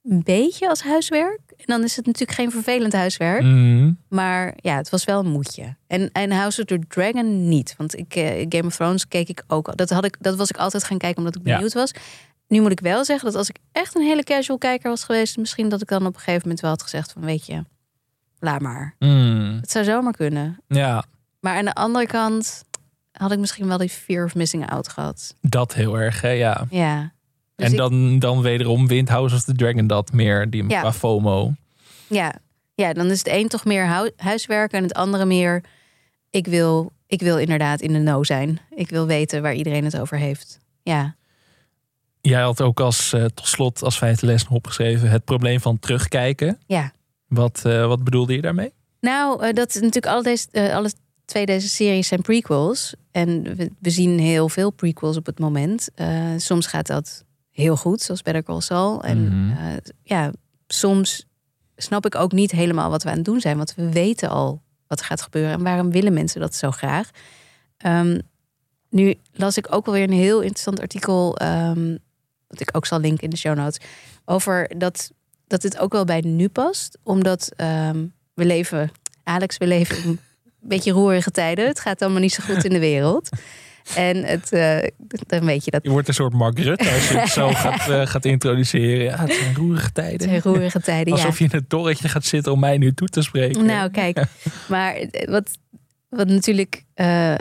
[0.05, 1.41] een beetje als huiswerk.
[1.57, 3.43] En dan is het natuurlijk geen vervelend huiswerk.
[3.43, 5.77] Mm, Maar ja, het was wel een moedje.
[5.87, 7.75] En, en House of the Dragon niet.
[7.77, 9.77] Want ik, eh, Game of Thrones keek ik ook al.
[9.77, 11.53] Dat, had ik, dat was ik altijd gaan kijken omdat ik Ja.
[11.55, 11.93] benieuwd was.
[12.49, 15.37] Nu moet ik wel zeggen dat als ik echt een hele casual kijker was geweest...
[15.37, 17.23] misschien dat ik dan op een gegeven moment wel had gezegd van...
[17.25, 17.65] weet je,
[18.39, 18.95] laat maar.
[18.99, 20.59] mm, Het zou zomaar kunnen.
[20.69, 21.05] ja,
[21.41, 22.65] Maar aan de andere kant
[23.13, 25.35] had ik misschien wel die fear of missing out gehad.
[25.41, 26.67] dat heel erg, hè, ja.
[26.71, 27.13] Ja.
[27.57, 30.81] Dus en ik- dan, dan wederom wint House of the Dragon dat meer, die Ja.
[30.81, 31.53] qua FOMO.
[32.07, 32.35] Ja.
[32.75, 35.65] ja, dan is het een toch meer hu- huiswerk en het andere meer...
[36.31, 38.61] Ik wil, ik wil inderdaad in de know zijn.
[38.75, 40.59] Ik wil weten waar iedereen het over heeft.
[40.83, 41.17] Ja.
[42.29, 45.79] Jij had ook als eh, tot slot als vijfde les nog opgeschreven het probleem van
[45.79, 46.59] terugkijken.
[46.67, 46.93] Ja.
[47.27, 48.73] Wat, eh, wat bedoelde je daarmee?
[49.01, 50.91] Nou, eh, dat is natuurlijk alle, deze, alle
[51.25, 52.95] twee deze series zijn prequels.
[53.11, 55.89] En we, we zien heel veel prequels op het moment.
[56.37, 59.03] Soms gaat dat heel goed, zoals Better Call Saul.
[59.03, 59.79] En Mhm.
[60.03, 60.31] ja,
[60.67, 61.27] soms
[61.77, 64.63] snap ik ook niet helemaal wat we aan het doen zijn, want we weten al
[64.87, 67.11] wat er gaat gebeuren en waarom willen mensen dat zo graag.
[67.77, 68.19] Ehm,
[68.91, 71.97] nu las ik ook wel weer een heel interessant artikel, ehm,
[72.49, 73.87] wat ik ook zal linken in de show notes,
[74.25, 75.11] over dat,
[75.47, 78.91] dat het ook wel bij nu past, omdat ehm, we leven,
[79.25, 80.19] Alex, we leven in een
[80.61, 81.67] beetje roerige tijden.
[81.67, 83.29] Het gaat allemaal niet zo goed in de wereld.
[83.95, 84.79] En het, eh,
[85.27, 87.89] dan weet je dat Je wordt een soort Mark Rutte als je het zo gaat,
[87.89, 89.05] eh, gaat introduceren.
[89.05, 90.29] Ja, het zijn roerige het tijden.
[90.29, 91.17] zijn roerige tijden.
[91.17, 91.21] ja.
[91.21, 93.65] Alsof je in het torretje gaat zitten om mij nu toe te spreken.
[93.65, 94.23] Nou, kijk,
[94.69, 95.51] maar wat,
[96.09, 96.85] wat natuurlijk.
[96.95, 97.35] eh,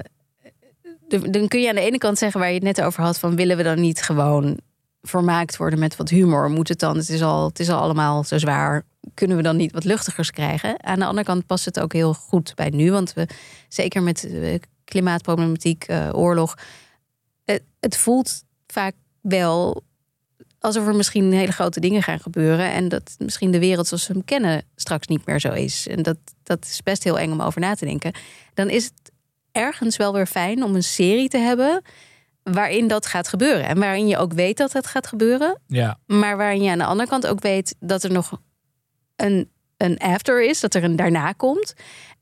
[1.08, 3.36] dan kun je aan de ene kant zeggen waar je het net over had: van
[3.36, 4.60] willen we dan niet gewoon
[5.02, 6.50] vermaakt worden met wat humor?
[6.50, 6.98] Moet het dan?
[6.98, 8.84] Het is al, het is al allemaal zo zwaar.
[9.14, 10.84] Kunnen we dan niet wat luchtigers krijgen?
[10.84, 13.28] Aan de andere kant past het ook heel goed bij nu, want we
[13.68, 16.58] zeker met eh, klimaatproblematiek, eh, oorlog,
[17.46, 19.84] het, het voelt vaak wel
[20.60, 22.72] alsof er misschien hele grote dingen gaan gebeuren.
[22.72, 25.88] En dat misschien de wereld zoals we hem kennen straks niet meer zo is.
[25.88, 28.14] En dat, dat is best heel eng om over na te denken.
[28.54, 29.12] Dan is het
[29.52, 31.82] ergens wel weer fijn om een serie te hebben
[32.54, 33.66] waarin dat gaat gebeuren.
[33.66, 35.60] En waarin je ook weet dat het gaat gebeuren.
[35.68, 38.42] Ja, Maar waarin je aan de andere kant ook weet dat er nog
[39.16, 40.60] een, een after is.
[40.60, 41.74] Dat er een daarna komt.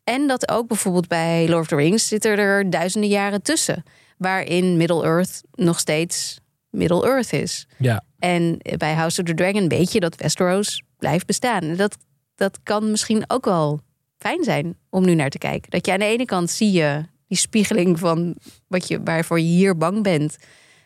[0.03, 3.83] En dat ook bijvoorbeeld bij Lord of the Rings zitten er duizenden jaren tussen.
[4.17, 7.67] Waarin Middle-earth nog steeds Middle-earth is.
[7.77, 8.03] ja.
[8.19, 11.75] En bij House of the Dragon weet je dat Westeros blijft bestaan.
[11.75, 11.97] Dat,
[12.35, 13.79] dat kan misschien ook wel
[14.17, 15.71] fijn zijn om nu naar te kijken.
[15.71, 18.35] Dat je aan de ene kant zie je die spiegeling van
[18.67, 20.37] wat je, waarvoor je hier bang bent,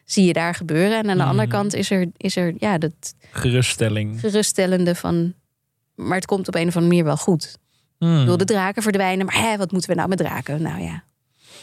[0.05, 0.97] zie je daar gebeuren.
[0.97, 1.55] En aan de andere Mhm.
[1.57, 4.19] kant is er, is er ja, dat Geruststelling.
[4.19, 5.33] geruststellende van.
[5.95, 7.57] Maar het komt op een of andere manier wel goed.
[7.97, 8.13] Hmm.
[8.13, 10.61] Ik bedoel, de draken verdwijnen, maar hè, wat moeten we nou met draken?
[10.61, 11.03] Nou ja,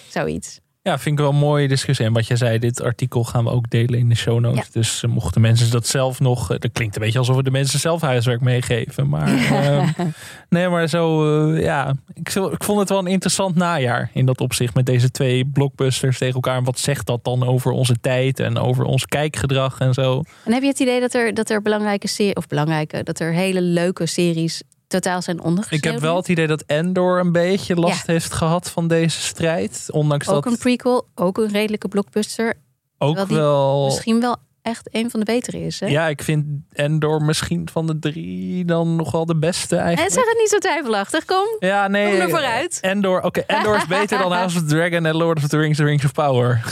[0.09, 0.61] zoiets.
[0.87, 2.07] Ja, vind ik wel een mooie discussie.
[2.07, 4.59] En wat jij zei, dit artikel gaan we ook delen in de show notes.
[4.59, 4.65] Ja.
[4.73, 6.51] Dus eh, mochten mensen dat zelf nog...
[6.51, 9.09] eh, Dat klinkt een beetje alsof we de mensen zelf huiswerk meegeven.
[9.09, 9.89] Maar eh,
[10.49, 11.25] nee, maar zo...
[11.55, 14.75] eh, ja, ik, ik vond het wel een interessant najaar in dat opzicht.
[14.75, 16.57] Met deze twee blockbusters tegen elkaar.
[16.57, 20.23] En wat zegt dat dan over onze tijd en over ons kijkgedrag en zo?
[20.45, 23.33] En heb je het idee dat er, dat er belangrijke series, of belangrijke, dat er
[23.33, 25.87] hele leuke series totaal zijn ondergeschreven?
[25.89, 29.87] Ik heb wel het idee dat Endor een beetje last heeft gehad van deze strijd.
[29.91, 32.55] Ondanks Ook dat een prequel, ook een redelijke blockbuster.
[32.99, 33.85] ook wel...
[33.85, 35.81] Misschien wel echt een van de betere is.
[35.81, 35.87] Hè?
[35.87, 40.15] Ja, ik vind Endor misschien van de drie dan nog wel de beste En eigenlijk.
[40.15, 41.47] zeg het niet zo twijfelachtig, kom.
[41.59, 42.11] Ja, nee.
[42.11, 42.79] Kom er vooruit.
[42.81, 45.77] Endor, oké, Endor is beter dan House of the Dragon en Lord of the Rings,
[45.77, 46.65] The Rings of Power.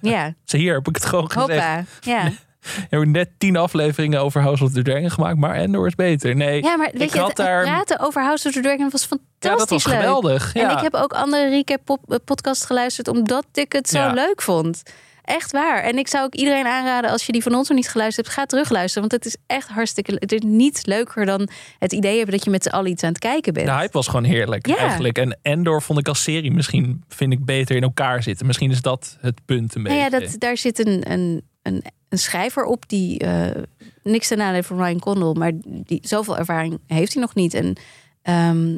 [0.00, 1.48] Ja, Zo hier heb ik het gewoon gezegd.
[1.48, 1.84] hoppa.
[2.00, 2.30] Ja.
[2.76, 6.36] We hebben net tien afleveringen over House of the Dragon gemaakt, maar Endor is beter.
[6.36, 7.62] Nee, ja, maar weet ik je, het, daar...
[7.62, 9.94] praten over House of the Dragon was fantastisch ja, dat was leuk.
[9.96, 10.54] geweldig.
[10.54, 10.70] Ja.
[10.70, 14.12] En ik heb ook andere recap eh, podcasts geluisterd omdat ik het zo Ja.
[14.12, 14.82] leuk vond.
[15.24, 15.82] Echt waar.
[15.82, 18.38] En ik zou ook iedereen aanraden, als je die van ons nog niet geluisterd hebt,
[18.38, 19.08] ga terugluisteren.
[19.08, 22.50] Want het is echt hartstikke Het is niets leuker dan het idee hebben dat je
[22.50, 23.66] met z'n allen iets aan het kijken bent.
[23.66, 24.76] De hype was gewoon heerlijk Ja.
[24.76, 25.18] eigenlijk.
[25.18, 28.46] En Endor vond ik als serie misschien vind ik beter in elkaar zitten.
[28.46, 30.26] Misschien is dat het punt een Nou ja, beetje.
[30.30, 33.62] dat, daar zit een, een, een, een schrijver op die eh,
[34.02, 37.54] niks ten nadele van Ryan Condal, maar die zoveel ervaring heeft hij nog niet.
[37.54, 37.76] En
[38.22, 38.76] ehm,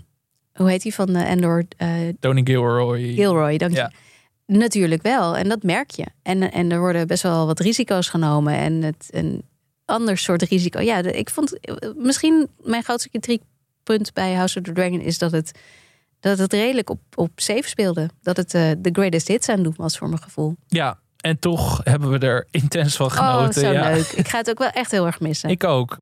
[0.52, 1.64] hoe heet hij van eh, Endor?
[1.76, 1.88] Eh,
[2.20, 3.12] Tony Gilroy.
[3.14, 3.78] Gilroy, dank je.
[3.78, 3.92] Ja.
[4.46, 6.06] Natuurlijk wel, en dat merk je.
[6.22, 9.42] En, en er worden best wel wat risico's genomen en het een
[9.84, 10.80] ander soort risico.
[10.80, 11.58] Ja, de- ik vond
[11.96, 15.58] misschien mijn grootste kritiekpunt bij House of the Dragon is dat het
[16.20, 18.08] dat het redelijk op, op safe speelde.
[18.22, 20.56] Dat het de greatest hits aan doen was voor mijn gevoel.
[20.66, 23.60] Ja, en toch hebben we er intens van Oh, genoten.
[23.60, 23.90] zo ja.
[23.90, 24.06] leuk.
[24.06, 25.50] Ik ga het ook wel echt heel erg missen.
[25.50, 25.96] Ik ook.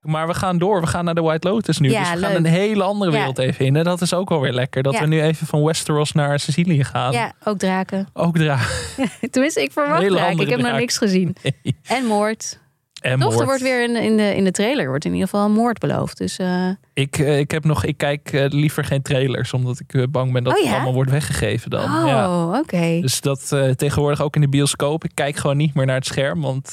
[0.00, 0.80] Maar we gaan door.
[0.80, 1.90] We gaan naar de White Lotus nu.
[1.90, 2.24] Ja, dus we leuk.
[2.30, 3.16] gaan een hele andere Ja.
[3.16, 3.76] wereld even in.
[3.76, 4.82] En dat is ook wel weer lekker.
[4.82, 7.12] Dat we nu even van Westeros naar Sicilië gaan.
[7.12, 8.08] ja, ook draken.
[8.12, 8.58] Ook dra
[9.30, 10.38] Tenminste, ik verwacht draken.
[10.38, 11.36] Ik heb nog niks gezien.
[11.88, 12.58] En moord.
[13.00, 13.44] En Toch, er moord.
[13.46, 16.18] wordt weer in, in, de, in de trailer wordt in ieder geval een moord beloofd.
[16.18, 19.52] Dus eh, Ik, eh, ik, heb nog, ik kijk eh, liever geen trailers.
[19.52, 21.84] Omdat ik bang ben dat Oh, het allemaal wordt weggegeven dan.
[21.84, 22.58] oh, Ja.
[22.58, 22.98] oké.
[23.00, 25.04] Dus dat tegenwoordig ook in de bioscoop.
[25.04, 26.40] Ik kijk gewoon niet meer naar het scherm.
[26.40, 26.72] Want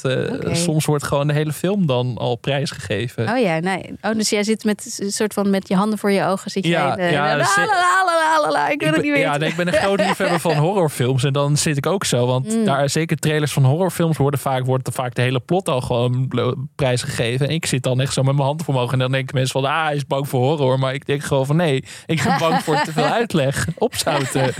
[0.52, 3.28] soms wordt gewoon de hele film dan al prijsgegeven.
[3.28, 3.84] Oh ja, nee.
[4.02, 6.50] Oh, dus jij zit met een soort van met je handen voor je ogen.
[6.50, 7.46] Zit je Ja, in, eh, ja, la, ik
[8.46, 9.20] wil Ik het ben- niet weten.
[9.30, 11.24] Ja, nee, ik ben een groot liefhebber van horrorfilms.
[11.24, 12.26] En dan zit ik ook zo.
[12.26, 12.64] Want Mm.
[12.64, 16.17] daar zeker trailers van horrorfilms worden vaak, wordt er vaak de hele plot al gewoon
[16.26, 17.48] blo- prijsgegeven.
[17.48, 18.92] En ik zit dan echt zo met mijn handen voor me ogen.
[18.92, 20.78] En dan denken mensen van, ah, hij is bang voor horror.
[20.78, 23.66] Maar ik denk gewoon van, nee, ik ben bang voor te veel uitleg.
[23.78, 24.54] Opzouten.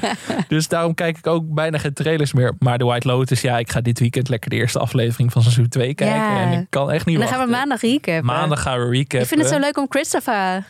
[0.49, 2.55] Dus daarom kijk ik ook bijna geen trailers meer.
[2.59, 5.69] Maar The White Lotus, ja, ik ga dit weekend lekker de eerste aflevering van seizoen
[5.69, 6.17] 2 kijken.
[6.17, 6.41] Ja.
[6.41, 7.69] En ik kan echt niet en dan gaan we wachten.
[7.69, 8.25] maandag recappen.
[8.25, 9.21] Maandag gaan we recappen.
[9.21, 10.65] Ik vind het zo leuk om Christopher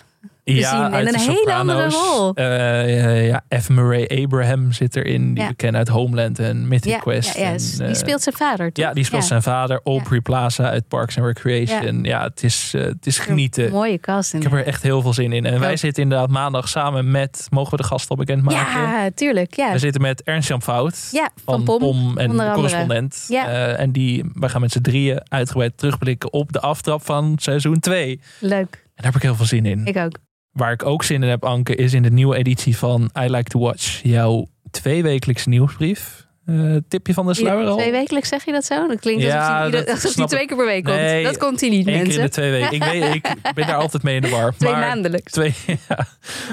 [0.54, 0.92] Ja.
[0.92, 2.34] En een hele andere rol.
[2.34, 3.68] Eh, ja, F.
[3.68, 5.34] Murray Abraham zit erin.
[5.34, 5.48] Die Ja.
[5.48, 7.36] we kennen uit Homeland en Mythic Ja, Quest.
[7.36, 8.84] ja, en, die eh, speelt zijn vader, toch?
[8.84, 9.80] Ja, die speelt zijn vader.
[9.84, 12.04] Aubrey Plaza uit Parks and Recreation.
[12.04, 13.70] Ja, het, is, eh, het is genieten.
[13.70, 14.34] Mooie cast.
[14.34, 15.44] Ik heb er echt heel veel zin in.
[15.46, 17.46] En wij zitten inderdaad maandag samen met...
[17.50, 18.80] Mogen we de gast al bekendmaken?
[18.80, 19.56] Ja, tuurlijk.
[19.56, 19.72] Ja.
[19.72, 21.08] We zitten met Ernst-Jan Fout.
[21.12, 23.24] Ja, van van Pom, en correspondent.
[23.28, 23.46] Ja.
[23.76, 28.20] En die, wij gaan met z'n drieën uitgebreid terugblikken op de aftrap van seizoen 2.
[28.40, 28.70] En Leuk.
[28.94, 29.86] daar heb ik heel veel zin in.
[29.86, 30.16] Ik ook.
[30.58, 33.50] Waar ik ook zin in heb, Anke, is in de nieuwe editie van I Like
[33.50, 34.00] to Watch.
[34.02, 36.26] Jouw tweewekelijkse nieuwsbrief.
[36.46, 37.76] Eh, tipje van de sluier al?
[37.76, 38.86] Twee wekelijks zeg je dat zo?
[38.86, 40.96] Dat klinkt Ja, alsof hij, ieder- dat alsof twee keer per week komt.
[40.96, 42.20] Nee, dat komt hij niet, Eén keer mensen.
[42.20, 42.72] in de twee weken.
[42.72, 44.54] Ik, weet, ik ben daar altijd mee in de war.
[44.58, 45.32] Twee maandelijks.
[45.32, 45.54] Twee,
[45.88, 46.06] ja,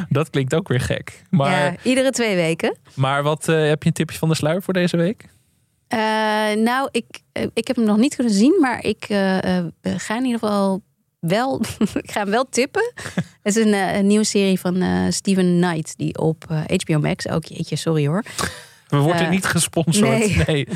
[0.10, 1.24] dat klinkt ook weer gek.
[1.30, 2.78] Maar, ja, iedere twee weken.
[2.96, 5.26] maar wat eh, heb je een tipje van de sluier voor deze week?
[5.88, 6.00] Eh,
[6.56, 7.06] nou, ik,
[7.54, 9.06] ik heb hem nog niet kunnen zien, maar ik
[9.98, 10.82] ga in ieder geval
[11.28, 11.62] wel,
[12.04, 12.92] ik ga hem wel tippen.
[13.44, 17.00] Het is een, eh, een nieuwe serie van eh, Steven Knight, die op eh, HBO
[17.00, 18.24] Max, ook jeetje, sorry hoor.
[18.88, 20.48] We worden Eh, niet gesponsord.
[20.48, 20.68] nee.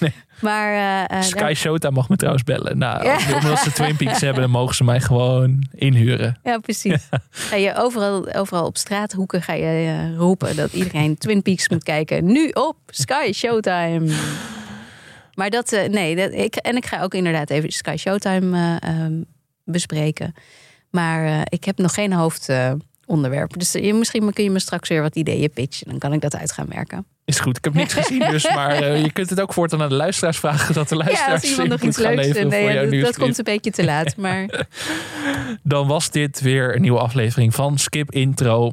[0.00, 0.12] Nee.
[0.40, 0.72] Maar
[1.08, 2.78] eh, eh, Sky Showtime mag me trouwens bellen.
[2.78, 3.18] Nou, Ja.
[3.34, 6.38] Omdat ze Twin Peaks hebben, dan mogen ze mij gewoon inhuren.
[6.42, 7.08] ja, precies.
[7.30, 11.82] Ga je overal, overal op straathoeken ga je eh, roepen dat iedereen Twin Peaks moet
[11.82, 12.24] kijken.
[12.24, 14.14] Nu op Sky Showtime.
[15.34, 18.90] Maar dat, eh, nee, dat, ik, en ik ga ook inderdaad even Sky Showtime eh,
[18.90, 19.12] ehm,
[19.70, 20.34] bespreken.
[20.90, 23.58] Maar eh, ik heb nog geen hoofdonderwerp.
[23.58, 25.88] dus je, misschien kun je me straks weer wat ideeën pitchen.
[25.88, 27.06] Dan kan ik dat uit gaan werken.
[27.24, 28.54] Is goed, ik heb niks gezien dus.
[28.54, 30.74] Maar eh, je kunt het ook voortaan aan de luisteraars vragen.
[30.74, 32.50] Dat de Ja, luisteraars als iemand nog iets leuks vindt.
[32.50, 34.16] Nee, dat, komt een beetje te laat.
[34.26, 34.66] Maar
[35.62, 38.72] Dan was dit weer een nieuwe aflevering van Skip Intro.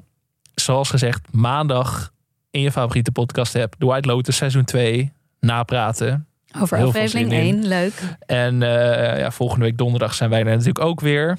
[0.55, 2.11] Zoals gezegd, maandag
[2.51, 3.75] in je favoriete podcast app.
[3.77, 5.11] The White Lotus seizoen 2.
[5.39, 6.27] Napraten.
[6.61, 7.55] Over Heel aflevering zin in.
[7.55, 7.93] 1, leuk.
[8.25, 11.37] En eh, ja, volgende week donderdag zijn wij er natuurlijk ook weer.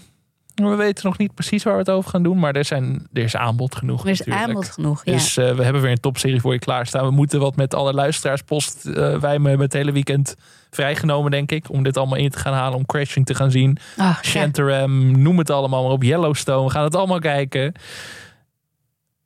[0.54, 2.38] We weten nog niet precies waar we het over gaan doen.
[2.38, 4.46] Maar er, zijn, er is aanbod genoeg Er is natuurlijk.
[4.46, 5.04] aanbod genoeg.
[5.04, 5.12] Ja.
[5.12, 7.04] Dus eh, we hebben weer een topserie voor je klaarstaan.
[7.04, 8.86] We moeten wat met alle luisteraarspost.
[8.86, 10.34] eh wij hebben het hele weekend
[10.70, 11.70] vrijgenomen, denk ik.
[11.70, 12.78] Om dit allemaal in te gaan halen.
[12.78, 13.78] Om Crashing te gaan zien.
[13.96, 14.18] Ja.
[14.22, 16.02] Shantaram, noem het allemaal maar op.
[16.02, 17.72] Yellowstone, we gaan het allemaal kijken.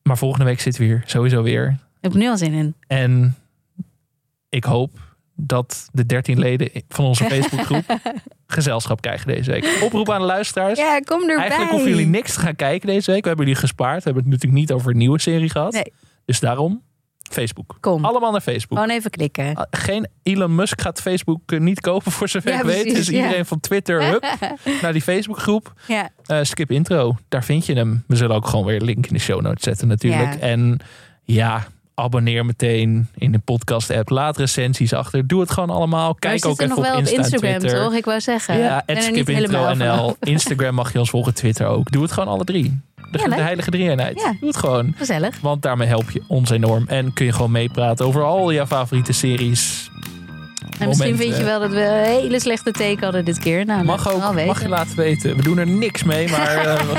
[0.03, 1.69] Maar volgende week zitten we hier sowieso weer.
[1.69, 2.75] Ik heb nu al zin in.
[2.87, 3.35] En
[4.49, 4.91] ik hoop
[5.47, 7.99] dat de 13 leden van onze Facebookgroep
[8.47, 9.79] gezelschap krijgen deze week.
[9.83, 10.79] Oproep aan de luisteraars.
[10.79, 11.37] Ja, kom erbij.
[11.37, 13.23] Eigenlijk hoeven jullie niks te gaan kijken deze week.
[13.23, 13.97] We hebben jullie gespaard.
[13.99, 15.73] We hebben het natuurlijk niet over een nieuwe serie gehad.
[15.73, 15.93] Nee.
[16.25, 16.83] Dus daarom
[17.31, 17.77] Facebook.
[17.81, 18.79] Kom, Allemaal naar Facebook.
[18.79, 19.55] gewoon even klikken.
[19.55, 22.95] Ah, Geen Elon Musk gaat Facebook eh, niet kopen voor zover Ja, ik weet.
[22.95, 23.13] Dus ja.
[23.23, 24.37] iedereen van Twitter, hup,
[24.83, 25.73] naar die Facebookgroep.
[25.87, 28.05] Ja, Eh, skip intro, daar vind je hem.
[28.07, 30.35] We zullen ook gewoon weer een link in de show notes zetten natuurlijk.
[30.35, 30.79] En
[31.23, 31.67] ja,
[32.03, 34.09] abonneer meteen in de podcast app.
[34.11, 35.27] Laat recensies achter.
[35.27, 36.15] Doe het gewoon allemaal.
[36.15, 37.83] Kijk ook even nog op wel op Insta Instagram, Twitter.
[37.83, 37.95] toch?
[37.95, 38.59] Ik wou zeggen.
[38.59, 40.17] Ja, skipintro.nl.
[40.21, 41.91] Instagram mag je ons volgen, Twitter ook.
[41.91, 42.81] Doe het gewoon alle drie.
[43.11, 44.21] De, Ja, de heilige drie-eenheid.
[44.21, 44.35] Ja.
[44.41, 44.95] Doe het gewoon.
[44.97, 45.41] Gezellig.
[45.41, 46.85] Want daarmee help je ons enorm.
[46.89, 49.91] En kun je gewoon meepraten over al jouw favoriete series.
[50.79, 51.19] En misschien Momenten.
[51.19, 53.65] vind je wel dat we een hele slechte teken hadden dit keer.
[53.65, 55.37] Nou, Mag ook, mag je laten weten.
[55.37, 56.53] We doen er niks mee, maar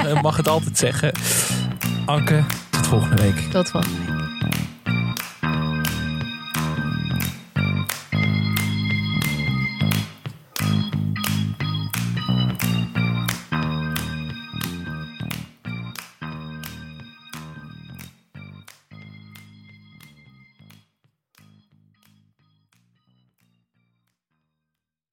[0.08, 1.12] je mag het altijd zeggen.
[2.06, 3.36] Anke, tot volgende week.
[3.52, 4.23] Tot volgende week.